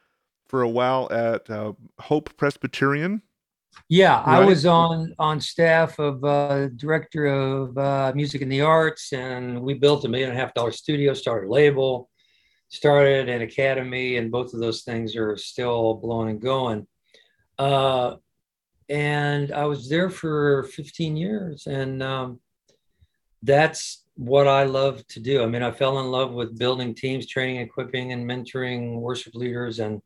[0.48, 3.22] for a while at uh, Hope Presbyterian.
[3.88, 9.14] Yeah, I was on on staff of uh, director of uh, music and the arts,
[9.14, 12.10] and we built a million and a half dollar studio, started a label,
[12.68, 16.88] started an academy, and both of those things are still blowing and going.
[17.58, 18.16] Uh,
[18.90, 22.40] and I was there for 15 years, and um,
[23.44, 25.42] that's what I love to do.
[25.42, 29.80] I mean, I fell in love with building teams, training, equipping, and mentoring worship leaders,
[29.80, 30.02] and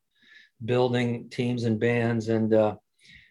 [0.64, 2.76] building teams and bands, and uh,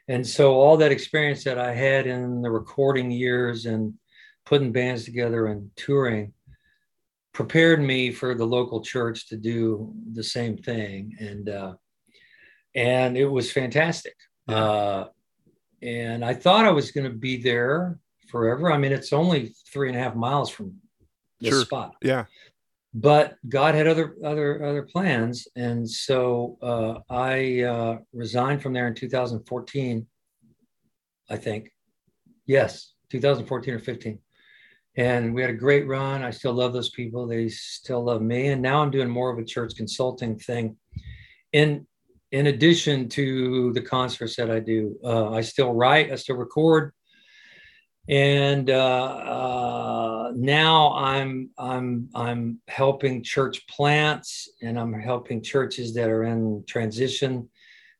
[0.08, 3.94] and so all that experience that I had in the recording years and
[4.44, 6.32] putting bands together and touring
[7.32, 11.74] prepared me for the local church to do the same thing, and uh,
[12.74, 14.16] and it was fantastic.
[14.48, 14.56] Yeah.
[14.56, 15.08] Uh,
[15.80, 18.00] and I thought I was going to be there
[18.32, 18.72] forever.
[18.72, 20.74] I mean, it's only three and a half miles from
[21.40, 21.64] this Sure.
[21.64, 22.24] spot Yeah.
[22.94, 28.88] but God had other other other plans, and so uh, I uh, resigned from there
[28.88, 30.06] in 2014.
[31.30, 31.70] I think,
[32.46, 34.18] yes, 2014 or 15,
[34.96, 36.22] and we had a great run.
[36.22, 39.38] I still love those people; they still love me, and now I'm doing more of
[39.38, 40.76] a church consulting thing.
[41.52, 41.86] In
[42.30, 46.92] in addition to the concerts that I do, uh, I still write, I still record,
[48.08, 56.10] and uh, uh, now I'm I'm I'm helping church plants, and I'm helping churches that
[56.10, 57.48] are in transition.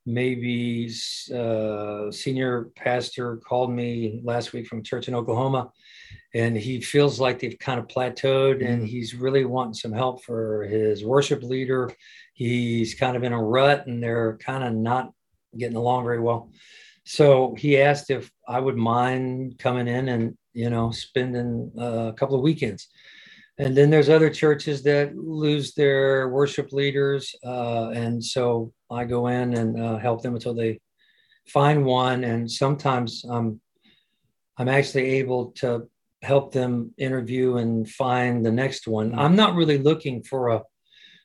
[0.05, 0.91] Maybe
[1.33, 5.71] uh, senior pastor called me last week from church in Oklahoma,
[6.35, 8.87] and he feels like they've kind of plateaued, and Mm.
[8.89, 11.89] he's really wanting some help for his worship leader.
[12.35, 15.13] He's kind of in a rut, and they're kind of not
[15.57, 16.51] getting along very well.
[17.05, 22.13] So he asked if I would mind coming in and you know spending uh, a
[22.13, 22.89] couple of weekends.
[23.59, 29.27] And then there's other churches that lose their worship leaders, uh, and so I go
[29.27, 30.81] in and uh, help them until they
[31.49, 32.25] find one.
[32.25, 33.61] And sometimes I'm
[34.59, 35.89] I'm actually able to
[36.23, 39.13] help them interview and find the next one.
[39.13, 39.19] Mhm.
[39.19, 40.63] I'm not really looking for a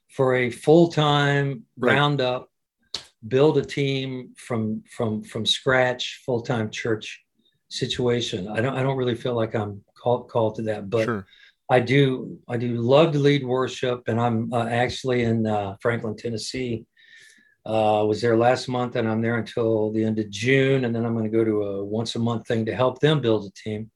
[0.10, 1.96] for a full time Right.
[1.96, 2.50] roundup,
[3.28, 7.24] build a team from from from scratch, full time church
[7.70, 8.48] situation.
[8.48, 11.26] I don't I don't really feel like I'm called called to that, but sure.
[11.70, 16.16] I do I do love to lead worship, and I'm uh, actually in uh, Franklin,
[16.16, 16.86] Tennessee.
[17.66, 21.06] Uh, was there last month, and I'm there until the end of June, and then
[21.06, 23.52] I'm going to go to a once a month thing to help them build a
[23.62, 23.92] team.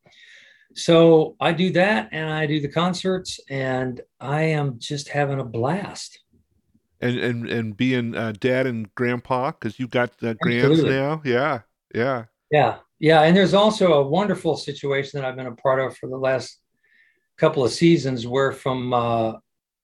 [0.76, 5.46] So I do that, and I do the concerts, and I am just having a
[5.46, 6.21] blast.
[7.02, 11.22] And and and being uh, dad and grandpa because you've got uh, grands now.
[11.26, 11.62] Yeah,
[11.94, 12.26] yeah.
[12.52, 16.10] Yeah, yeah, and there's also a wonderful situation that I've been a part of for
[16.10, 16.60] the last
[17.38, 19.34] couple of seasons, where from uh,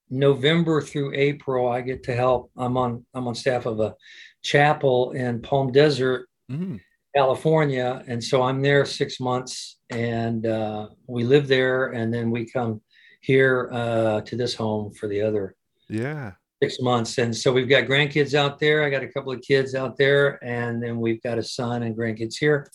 [0.10, 2.52] November through April, I get to help.
[2.58, 3.96] I'm on I'm on staff of a
[4.44, 6.80] chapel in Palm Desert, Mm,
[7.16, 12.50] California, and so I'm there six months, and uh, we live there, and then we
[12.50, 12.82] come
[13.22, 15.56] here uh, to this home for the other
[15.90, 16.34] yeah.
[16.62, 17.18] Six months.
[17.18, 18.84] And so we've got grandkids out there.
[18.84, 21.96] I got a couple of kids out there, and then we've got a son and
[21.96, 22.68] grandkids here.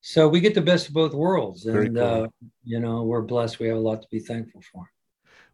[0.00, 2.04] So we get the best of both worlds, and cool.
[2.04, 2.26] uh,
[2.64, 3.58] you know we're blessed.
[3.58, 4.88] We have a lot to be thankful for.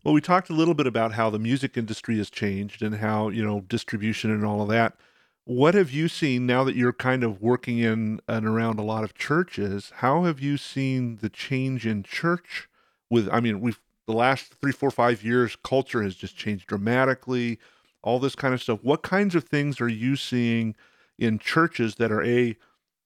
[0.04, 3.28] Well, we talked a little bit about how the music industry has changed and how,
[3.28, 4.96] you know, distribution and all of that.
[5.44, 9.04] What have you seen now that you're kind of working in and around a lot
[9.04, 9.92] of churches?
[9.96, 12.68] How have you seen the change in church
[13.10, 13.80] with, I mean, we've,
[14.12, 17.58] the last three, four, five years, culture has just changed dramatically,
[18.02, 18.78] all this kind of stuff.
[18.82, 20.76] What kinds of things are you seeing
[21.18, 22.56] in churches that are A,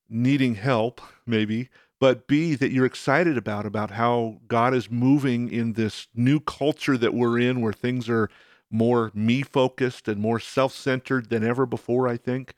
[0.08, 5.72] needing help, maybe, but B, that you're excited about, about how God is moving in
[5.72, 8.28] this new culture that we're in where things are
[8.70, 12.54] more me focused and more self centered than ever before, I think.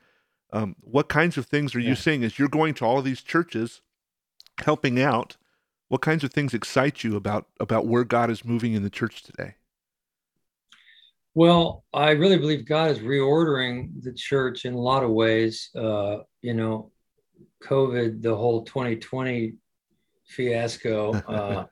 [0.52, 1.94] Um, what kinds of things are you Yeah.
[1.94, 3.82] seeing as you're going to all of these churches,
[4.64, 5.36] helping out?
[5.88, 9.22] What kinds of things excite you about about where God is moving in the church
[9.22, 9.54] today?
[11.34, 15.70] Well, I really believe God is reordering the church in a lot of ways.
[15.74, 16.90] Uh, you know,
[17.62, 19.54] COVID, the whole 2020
[20.26, 21.66] fiasco, uh,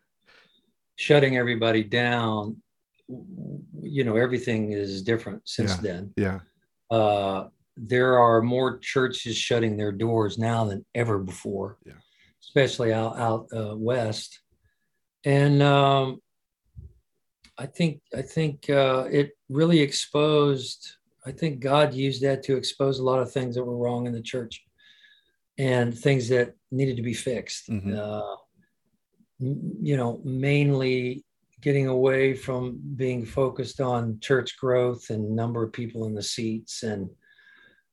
[0.96, 2.57] shutting everybody down.
[3.09, 5.81] You know, everything is different since Yeah.
[5.83, 6.14] then.
[6.16, 6.40] Yeah,
[6.90, 11.92] Uh, there are more churches shutting their doors now than ever before, Yeah.
[12.46, 14.40] Especially out out uh, west.
[15.24, 16.20] And um,
[17.59, 20.96] I think I think uh, it really exposed.
[21.24, 24.12] I think God used that to expose a lot of things that were wrong in
[24.12, 24.64] the church,
[25.59, 27.68] and things that needed to be fixed.
[27.68, 27.96] Mhm.
[27.96, 28.37] Uh,
[29.38, 31.24] you know, mainly
[31.61, 36.82] getting away from being focused on church growth and number of people in the seats
[36.82, 37.11] and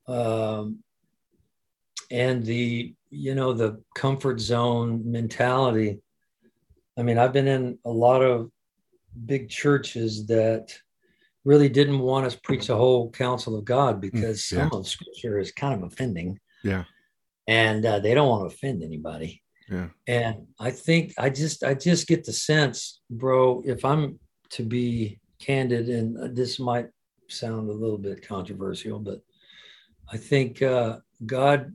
[0.08, 0.84] um,
[2.12, 6.00] and the you know the comfort zone mentality.
[6.98, 8.52] I mean, I've been in a lot of
[9.26, 10.74] big churches that
[11.46, 14.60] really didn't want us preach the whole counsel of God because yeah.
[14.70, 16.84] some of scripture is kind of offending, yeah,
[17.48, 19.42] and uh, they don't want to offend anybody.
[19.70, 24.20] yeah, And I think I just I just get the sense, bro, if I'm
[24.52, 26.88] to be candid, and uh, this might
[27.28, 29.20] sound a little bit controversial, but
[30.12, 31.74] I think uh, God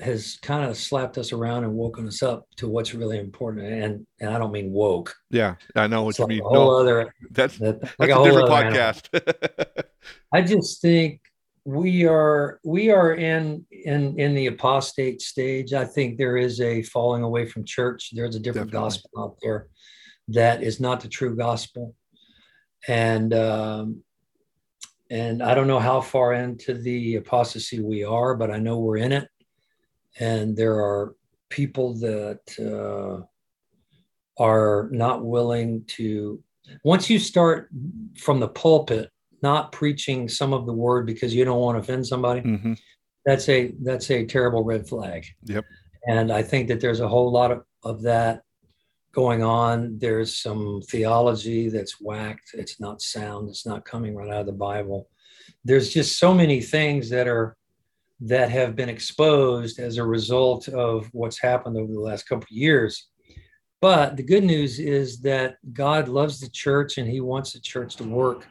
[0.00, 3.66] has kind of slapped us around and woken us up to what's really important.
[3.66, 5.14] And and I don't mean woke.
[5.30, 5.54] yeah.
[5.76, 6.40] I know what It's you like mean.
[6.40, 9.84] a whole No, other that's that, that's like a, a whole different other podcast.
[10.32, 11.20] I just think
[11.64, 15.72] we are we are in in in the apostate stage.
[15.72, 18.10] I think there is a falling away from church.
[18.12, 18.86] There's a different Definitely.
[18.88, 19.68] gospel out there
[20.28, 21.94] that is not the true gospel,
[22.88, 24.02] and um,
[25.10, 28.96] and I don't know how far into the apostasy we are, but I know we're
[28.98, 29.28] in it,
[30.20, 31.14] and there are
[31.48, 33.24] people that uh,
[34.42, 36.42] are not willing to.
[36.82, 37.68] Once you start
[38.18, 39.10] from the pulpit
[39.42, 42.72] not preaching some of the word because you don't want to offend somebody hmm
[43.26, 45.24] that's a that's a terrible red flag.
[45.44, 45.64] Yep.
[46.08, 48.42] and i think that there's a whole lot of, of that
[49.14, 49.96] going on.
[49.98, 52.50] There's some theology that's whacked.
[52.52, 53.48] It's not sound.
[53.48, 55.08] It's not coming right out of the bible.
[55.64, 57.56] There's just so many things that are
[58.20, 62.56] that have been exposed as a result of what's happened over the last couple of
[62.56, 63.08] years.
[63.80, 67.96] But the good news is that god loves the church and he wants the church
[67.96, 68.46] to work.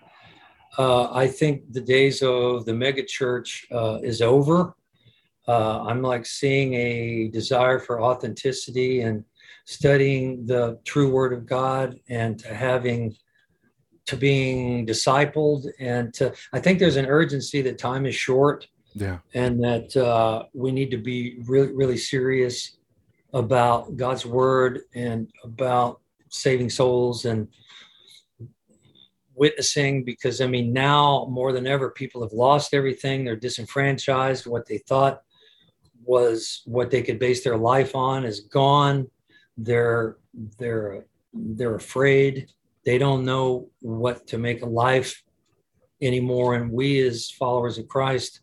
[0.78, 4.76] Uh, I think the days of the mega church uh, is over.
[5.48, 9.24] Uh, I'm like seeing a desire for authenticity and
[9.66, 13.16] studying the true word of God and to having
[14.06, 19.20] to being discipled and to I think there's an urgency that time is short Yeah.
[19.34, 22.78] and that uh, we need to be really really serious
[23.34, 27.48] about God's word and about saving souls and
[29.36, 33.24] witnessing because I mean, now more than ever, people have lost everything.
[33.24, 34.46] They're disenfranchised.
[34.46, 35.24] What they thought
[36.04, 39.10] was what they could base their life on is gone.
[39.58, 40.18] They're
[40.60, 42.48] they're they're afraid.
[42.86, 45.24] They don't know what to make of life
[46.02, 46.56] anymore.
[46.56, 48.42] And we, as followers of Christ,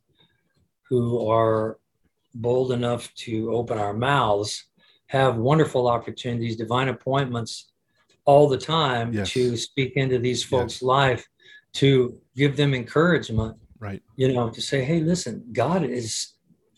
[0.90, 1.78] who are
[2.34, 4.64] bold enough to open our mouths,
[5.06, 7.72] have wonderful opportunities, divine appointments
[8.24, 9.30] all the time yes.
[9.30, 10.82] to speak into these folks' yes.
[10.82, 11.28] life,
[11.72, 13.56] to give them encouragement.
[13.78, 14.02] Right.
[14.16, 16.34] You know, to say, hey, listen, God is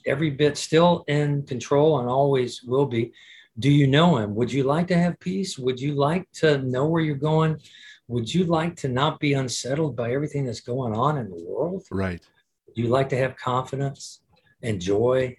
[0.07, 3.13] every bit still in control and always will be.
[3.59, 4.35] Do you know him?
[4.35, 5.59] Would you like to have peace?
[5.59, 7.61] Would you like to know where you're going?
[8.09, 11.85] Would you like to not be unsettled by everything that's going on in the world?
[11.91, 12.23] Right.
[12.75, 14.23] You like to have confidence
[14.63, 15.37] and joy?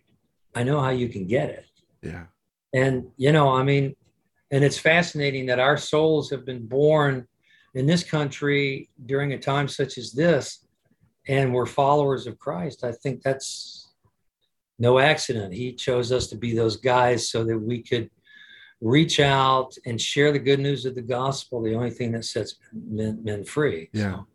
[0.56, 1.66] I know how you can get it.
[2.02, 2.26] Yeah.
[2.74, 3.96] And, you know, I mean,
[4.52, 7.28] and it's fascinating that our souls have been born
[7.74, 10.66] in this country during a time such as this,
[11.28, 12.84] and we're followers of Christ.
[12.84, 13.94] I think that's
[14.78, 15.54] no accident.
[15.54, 18.10] He chose us to be those guys so that we could
[18.82, 22.56] reach out and share the good news of the gospel, the only thing that sets
[22.74, 23.90] men, men free.
[23.94, 24.12] Yeah.
[24.12, 24.28] So,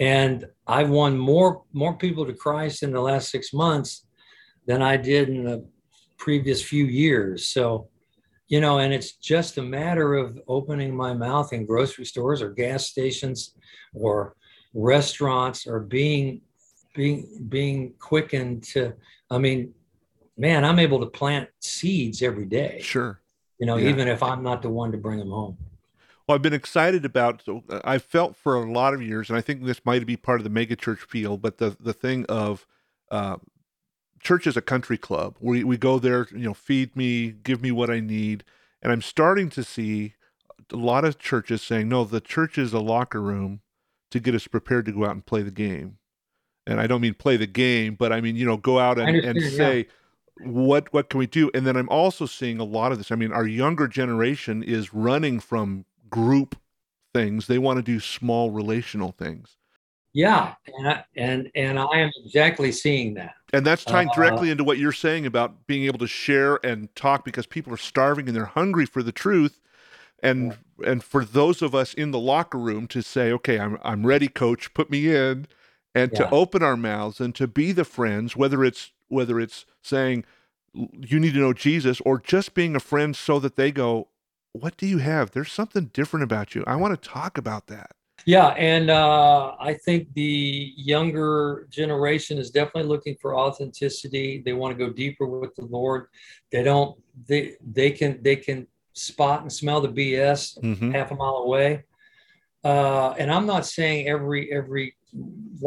[0.00, 4.06] and I've won more more people to Christ in the last six months
[4.66, 5.66] than I did in the
[6.18, 7.48] previous few years.
[7.48, 7.88] So,
[8.48, 12.50] you know, and it's just a matter of opening my mouth in grocery stores or
[12.50, 13.54] gas stations
[13.92, 14.34] or
[14.72, 16.40] restaurants or being
[16.94, 18.94] being being quickened to
[19.30, 19.74] I mean,
[20.36, 22.80] man, I'm able to plant seeds every day.
[22.82, 23.20] Sure.
[23.58, 23.90] You know, yeah.
[23.90, 25.56] even if I'm not the one to bring them home.
[26.26, 27.42] Well, I've been excited about.
[27.44, 30.16] So uh, I felt for a lot of years, and I think this might be
[30.16, 32.66] part of the megachurch feel, but the the thing of
[33.10, 33.36] uh,
[34.20, 35.36] church is a country club.
[35.40, 38.44] We we go there, you know, feed me, give me what I need,
[38.82, 40.14] and I'm starting to see
[40.72, 43.60] a lot of churches saying, no, the church is a locker room
[44.10, 45.98] to get us prepared to go out and play the game.
[46.66, 49.16] And I don't mean play the game, but I mean you know go out and,
[49.16, 49.78] and say.
[49.78, 49.84] Yeah
[50.40, 53.14] what what can we do and then i'm also seeing a lot of this i
[53.14, 56.56] mean our younger generation is running from group
[57.12, 59.56] things they want to do small relational things
[60.14, 63.34] yeah, and I, and and I am exactly seeing that.
[63.52, 66.94] And that's tying uh, directly into what you're saying about being able to share and
[66.94, 69.60] talk because people are starving and they're hungry for the truth.
[70.22, 70.90] And yeah.
[70.90, 74.28] and for those of us in the locker room to say, okay, I'm I'm ready,
[74.28, 75.48] coach, put me in,
[75.96, 76.18] and yeah.
[76.20, 80.24] to open our mouths and to be the friends, whether it's whether it's saying
[80.72, 84.08] you need to know Jesus or just being a friend so that they go,
[84.54, 85.32] what do you have?
[85.32, 86.62] There's something different about you.
[86.66, 87.90] I want to talk about that.
[88.24, 94.42] Yeah, and uh, I think the younger generation is definitely looking for authenticity.
[94.44, 96.06] They want to go deeper with the Lord.
[96.50, 96.98] They don't.
[97.26, 100.92] They they can they can spot and smell the BS mm-hmm.
[100.92, 101.82] half a mile away.
[102.62, 104.94] Uh, and I'm not saying every every.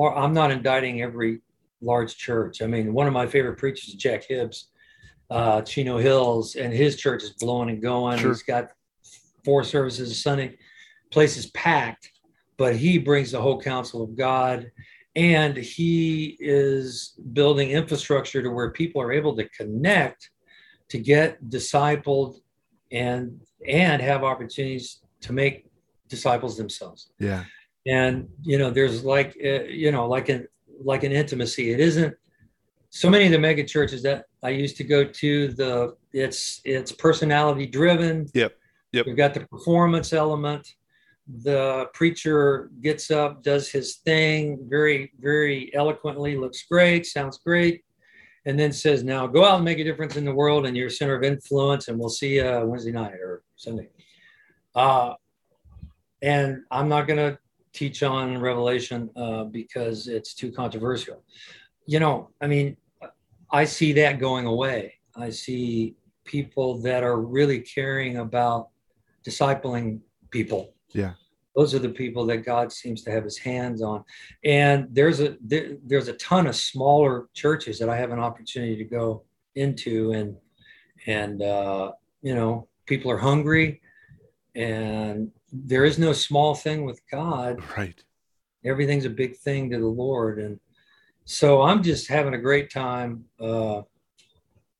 [0.01, 1.41] I'm not indicting every
[1.81, 2.61] large church.
[2.61, 4.69] I mean, one of my favorite preachers is Jack Hibbs,
[5.29, 8.17] uh, Chino Hills, and his church is blowing and going.
[8.17, 8.29] Sure.
[8.29, 8.71] He's got
[9.47, 10.57] four services Sunday,
[11.09, 12.11] place is packed
[12.57, 14.71] but he brings the whole counsel of God.
[15.15, 20.29] And he is building infrastructure to where people are able to connect
[20.89, 22.39] to get discipled
[22.91, 25.65] and and have opportunities to make
[26.07, 27.09] disciples themselves.
[27.19, 27.43] Yeah.
[27.87, 30.47] And you know there's like uh, you know like an
[30.83, 31.71] like an intimacy.
[31.71, 32.15] It isn't
[32.91, 36.91] so many of the mega churches that i used to go to the it's it's
[36.91, 38.27] personality driven.
[38.33, 38.55] Yep
[38.97, 40.67] yep we've got the performance element
[41.27, 47.83] the preacher gets up, does his thing very, very eloquently, looks great, sounds great,
[48.45, 50.89] and then says, Now go out and make a difference in the world and your
[50.89, 53.89] center of influence, and we'll see you Wednesday night or Sunday.
[54.73, 55.15] Uh,
[56.21, 57.37] and I'm not going to
[57.73, 61.23] teach on Revelation uh, because it's too controversial.
[61.87, 62.77] You know, I mean,
[63.51, 64.93] I see that going away.
[65.15, 68.69] I see people that are really caring about
[69.27, 69.99] discipling
[70.31, 71.13] people yeah.
[71.55, 74.03] Those are the people that God seems to have his hands on.
[74.43, 78.75] And there's a there, there's a ton of smaller churches that I have an opportunity
[78.75, 79.23] to go
[79.55, 80.35] into and
[81.07, 83.81] and uh, you know, people are hungry
[84.55, 87.59] and there is no small thing with God.
[87.75, 88.03] Right.
[88.65, 90.59] Everything's a big thing to the Lord and
[91.25, 93.81] so I'm just having a great time uh,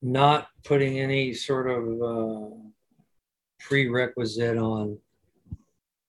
[0.02, 2.56] not putting any sort of uh,
[3.60, 4.98] prerequisite on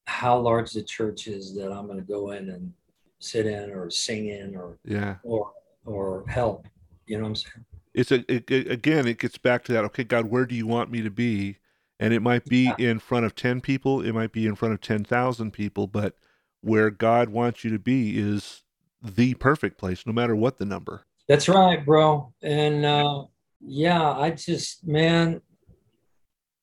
[0.06, 2.72] how large the church is that I'm going to go in and
[3.18, 5.52] sit in or sing in or yeah or
[5.84, 6.66] or help.
[7.06, 7.64] You know what I'm saying?
[7.94, 9.06] It's a it, it, again.
[9.06, 9.84] It gets back to that.
[9.86, 11.58] Okay, God, where do you want me to be?
[12.00, 12.74] And it might be yeah.
[12.78, 16.14] in front of 10 people, it might be in front of 10,000 people, but
[16.60, 18.62] where God wants you to be is
[19.02, 21.04] the perfect place, no matter what the number.
[21.28, 22.32] That's right, bro.
[22.42, 23.24] And uh,
[23.60, 25.40] yeah, I just, man,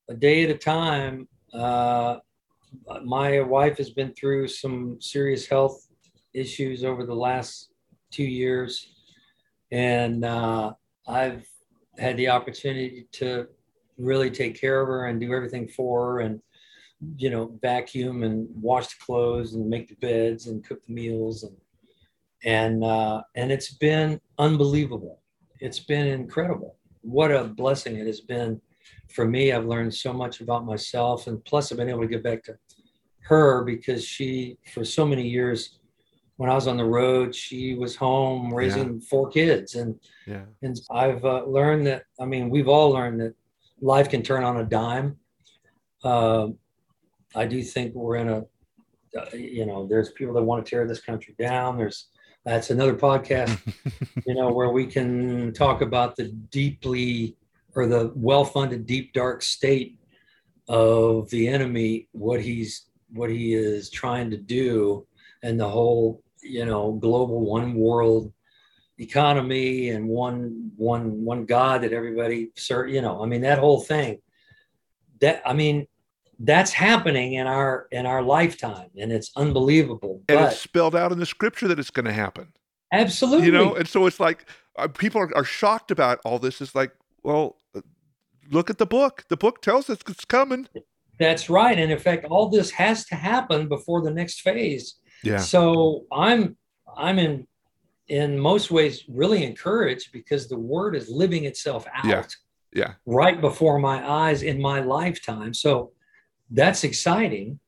[0.10, 1.28] a day at a time.
[1.54, 2.18] Uh,
[3.04, 5.88] my wife has been through some serious health
[6.34, 7.70] issues over the last
[8.12, 8.94] two years,
[9.72, 10.74] and uh,
[11.08, 11.46] I've
[11.98, 13.48] had the opportunity to
[13.98, 16.42] really take care of her and do everything for her, and
[17.18, 21.44] you know, vacuum and wash the clothes and make the beds and cook the meals
[21.44, 21.56] and
[22.44, 25.20] and uh, and it's been unbelievable.
[25.60, 26.76] It's been incredible.
[27.02, 28.62] What a blessing it has been
[29.10, 29.52] for me.
[29.52, 32.58] I've learned so much about myself, and plus I've been able to get back to
[33.22, 35.80] her because she, for so many years,
[36.38, 39.08] when I was on the road, she was home raising yeah.
[39.10, 40.44] four kids, and yeah.
[40.62, 42.04] and I've uh, learned that.
[42.20, 43.34] I mean, we've all learned that
[43.82, 45.18] life can turn on a dime.
[46.04, 46.50] Uh,
[47.36, 48.40] I do think we're in a,
[49.18, 51.78] uh, you know, there's people that want to tear this country down.
[51.78, 52.08] There's
[52.46, 53.58] that's another podcast,
[54.28, 57.36] you know, where we can talk about the deeply
[57.76, 60.00] or the well-funded deep dark state
[60.68, 65.06] of the enemy, what he's what he is trying to do,
[65.44, 68.32] and the whole, you know, global one world
[68.98, 73.82] economy and one one one God that everybody, sir, you know, I mean that whole
[73.82, 74.20] thing.
[75.22, 75.88] That I mean,
[76.40, 81.12] that's happening in our in our lifetime and it's unbelievable and but, it's spelled out
[81.12, 82.48] in the scripture that it's going to happen.
[82.92, 84.46] Absolutely you know and so it's like
[84.78, 86.62] uh, people are, are, shocked about all this.
[86.62, 86.92] It's like
[87.24, 87.58] well
[88.52, 89.24] look at the book.
[89.30, 90.68] The book tells us it's coming.
[91.20, 91.78] That's right.
[91.78, 94.96] And in fact all this has to happen before the next phase.
[95.24, 95.40] Yeah.
[95.40, 96.58] So i'm
[96.98, 97.48] i'm in
[98.08, 102.24] in most ways really encouraged because the word is living itself out yeah.
[102.74, 102.94] Yeah.
[103.06, 105.54] right before my eyes in my lifetime.
[105.54, 105.92] So
[106.52, 107.60] that's exciting.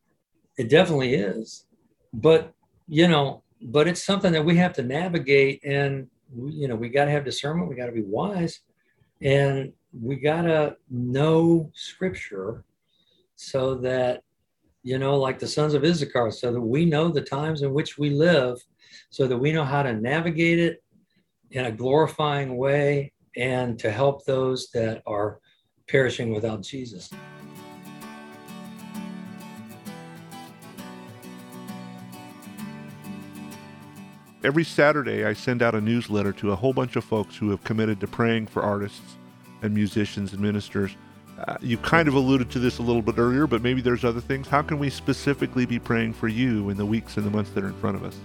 [0.58, 1.66] It definitely is.
[2.14, 2.54] But,
[2.88, 7.06] you know, but it's something that we have to navigate and, you know, we got
[7.06, 7.70] to have discernment.
[7.70, 8.60] We got to be wise.
[9.22, 12.64] And we got to know scripture
[13.36, 14.24] so that,
[14.84, 17.98] you know, like the sons of Issachar, so that we know the times in which
[17.98, 18.58] we live,
[19.10, 20.84] so that we know how to navigate it
[21.52, 25.40] in a glorifying way and to help those that are
[25.88, 27.10] perishing without Jesus.
[34.44, 37.64] Every Saturday, I send out a newsletter to a whole bunch of folks who have
[37.64, 39.17] committed to praying for artists
[39.62, 40.96] and musicians and ministers.
[41.38, 44.22] Uh, you kind of alluded to this a little bit earlier, but maybe there's other
[44.22, 44.48] things.
[44.48, 47.64] How can we specifically be praying for you in the weeks and the months that
[47.64, 48.18] are in front of us?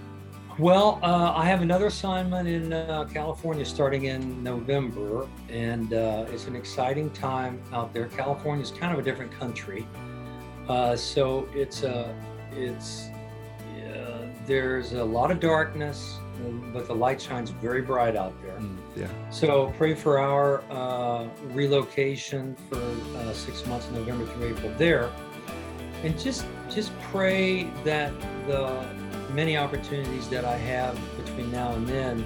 [0.59, 6.45] Well, uh, I have another assignment in uh, California starting in November, and uh, it's
[6.45, 8.05] an exciting time out there.
[8.07, 9.87] California is kind of a different country,
[10.67, 12.13] uh, so it's a uh,
[12.55, 13.09] it's
[14.45, 16.19] there's a lot of darkness,
[16.73, 18.57] but the light shines very bright out there.
[18.57, 19.07] Mm, yeah.
[19.29, 22.77] So pray for our uh, relocation for
[23.17, 25.11] uh, six months, November through April there,
[26.03, 28.11] and just just pray that
[28.47, 28.85] the
[29.31, 32.25] many opportunities that I have between now and then,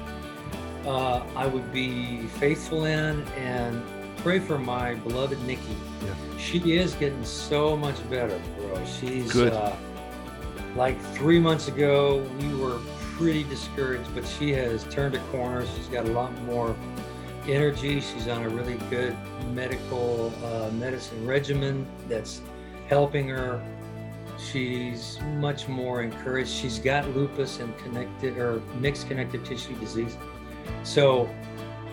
[0.86, 3.82] uh, I would be faithful in and
[4.18, 5.76] pray for my beloved Nikki.
[6.03, 6.13] Yeah.
[6.38, 8.86] She is getting so much better, bro.
[8.86, 9.76] She's good uh,
[10.78, 12.80] like three months ago, we were
[13.18, 15.65] pretty discouraged, but she has turned a corner.
[15.76, 16.76] She's got a lot more
[17.47, 17.99] energy.
[17.99, 19.18] She's on a really good
[19.53, 22.41] medical uh, medicine regimen that's
[22.88, 23.61] helping her.
[24.38, 26.49] She's much more encouraged.
[26.49, 30.15] She's got lupus and connected or mixed connective tissue disease.
[30.84, 31.28] So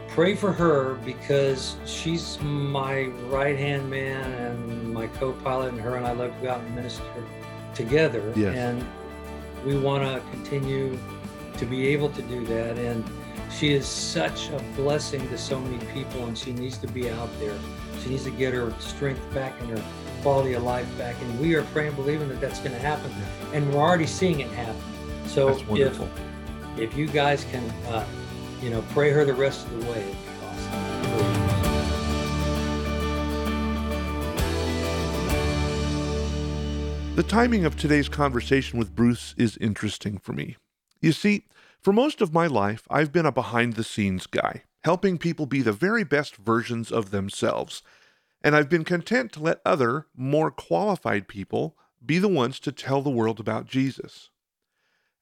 [0.08, 5.96] pray for her because she's my right hand man and my co pilot, and her
[5.96, 7.24] and I love to go out and minister
[7.74, 8.30] together.
[8.36, 8.56] Yes.
[8.56, 8.86] And
[9.64, 10.98] we want to continue
[11.56, 12.78] to be able to do that.
[12.78, 13.04] And
[13.50, 17.28] she is such a blessing to so many people, and she needs to be out
[17.38, 17.56] there.
[18.02, 19.84] She needs to get her strength back and her
[20.22, 21.16] quality of life back.
[21.20, 23.12] And we are praying, believing that that's going to happen.
[23.52, 24.80] And we're already seeing it happen.
[25.26, 25.48] So
[25.86, 25.98] if,
[26.76, 28.04] if you guys can, uh,
[28.60, 30.16] you know, pray her the rest of the way,
[37.14, 40.56] The timing of today's conversation with Bruce is interesting for me.
[41.00, 41.46] You see,
[41.80, 45.62] for most of my life, I've been a behind the scenes guy, helping people be
[45.62, 47.82] the very best versions of themselves.
[48.42, 53.00] And I've been content to let other, more qualified people be the ones to tell
[53.00, 54.30] the world about Jesus.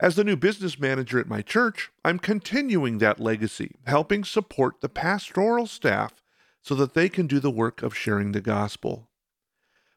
[0.00, 4.88] As the new business manager at my church, I'm continuing that legacy, helping support the
[4.88, 6.22] pastoral staff
[6.62, 9.10] so that they can do the work of sharing the gospel.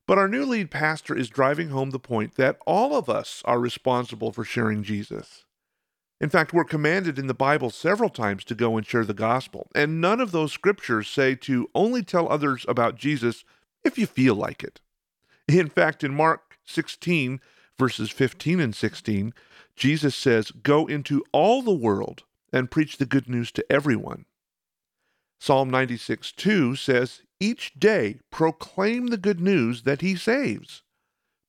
[0.07, 3.59] But our new lead pastor is driving home the point that all of us are
[3.59, 5.45] responsible for sharing Jesus.
[6.21, 9.67] In fact, we're commanded in the Bible several times to go and share the gospel,
[9.75, 13.43] and none of those scriptures say to only tell others about Jesus
[13.83, 14.79] if you feel like it.
[15.47, 17.41] In fact, in Mark 16,
[17.77, 19.33] verses 15 and 16,
[19.75, 24.25] Jesus says, Go into all the world and preach the good news to everyone.
[25.39, 30.83] Psalm 96 2 says, Each day proclaim the good news that he saves.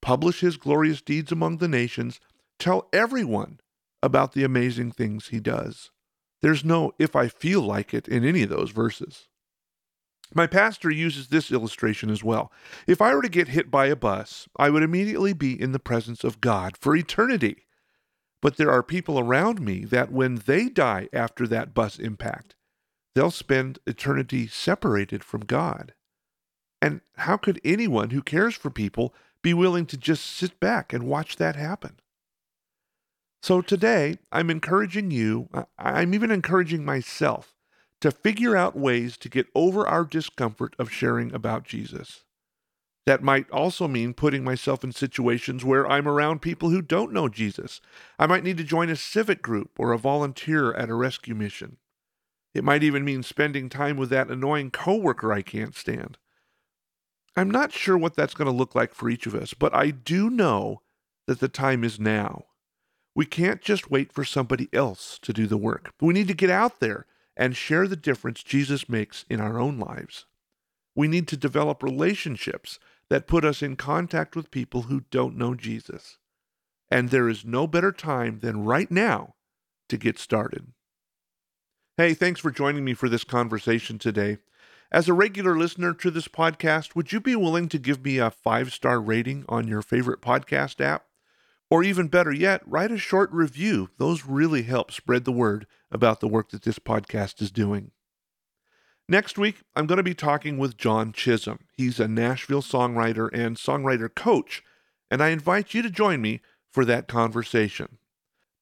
[0.03, 2.21] Publish his glorious deeds among the nations.
[2.59, 3.61] Tell everyone
[4.03, 5.91] about the amazing things he does.
[6.43, 9.29] There's no if I feel like it in any of those verses.
[10.35, 12.53] My pastor uses this illustration as well.
[12.87, 15.79] If I were to get hit by a bus, I would immediately be in the
[15.79, 17.67] presence of God for eternity.
[18.43, 22.57] But there are people around me that when they die after that bus impact,
[23.17, 25.95] they'll spend eternity separated from God.
[26.83, 31.07] And how could anyone who cares for people be willing to just sit back and
[31.07, 31.99] watch that happen?
[33.43, 35.49] So today, I'm encouraging you,
[35.79, 37.55] I'm even encouraging myself
[38.03, 42.25] to figure out ways to get over our discomfort of sharing about Jesus.
[43.07, 47.31] That might also mean putting myself in situations where I'm around people who don't know
[47.31, 47.81] Jesus.
[48.19, 51.79] I might need to join a civic group or a volunteer at a rescue mission.
[52.57, 56.17] It might even mean spending time with that annoying coworker I can't stand.
[57.37, 59.91] I'm not sure what that's going to look like for each of us, but I
[59.91, 60.81] do know
[61.27, 62.47] that the time is now.
[63.15, 65.93] We can't just wait for somebody else to do the work.
[66.01, 67.05] We need to get out there
[67.37, 70.25] and share the difference Jesus makes in our own lives.
[70.95, 72.79] We need to develop relationships
[73.11, 76.17] that put us in contact with people who don't know Jesus.
[76.91, 79.35] And there is no better time than right now
[79.91, 80.73] to get started.
[81.99, 84.37] Hey, thanks for joining me for this conversation today.
[84.93, 88.31] As a regular listener to this podcast, would you be willing to give me a
[88.31, 91.07] five star rating on your favorite podcast app?
[91.71, 93.89] Or even better yet, write a short review.
[93.97, 97.93] Those really help spread the word about the work that this podcast is doing.
[99.09, 101.61] Next week, I'm going to be talking with John Chisholm.
[101.73, 104.63] He's a Nashville songwriter and songwriter coach,
[105.11, 107.97] and I invite you to join me for that conversation.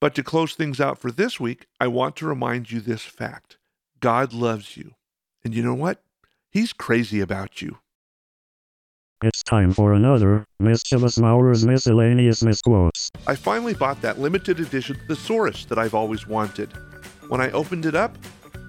[0.04, 3.56] But to close things out for this week, I want to remind you this fact
[4.00, 4.96] God loves you.
[5.42, 6.02] And you know what?
[6.50, 7.78] He's crazy about you.
[9.22, 13.08] It's time for another Mischievous Maurer's Miscellaneous Misquotes.
[13.26, 16.70] I finally bought that limited edition thesaurus that I've always wanted.
[17.28, 18.18] When I opened it up,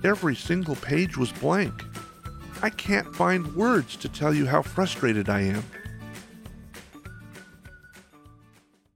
[0.05, 1.83] every single page was blank.
[2.61, 5.65] I can't find words to tell you how frustrated I am.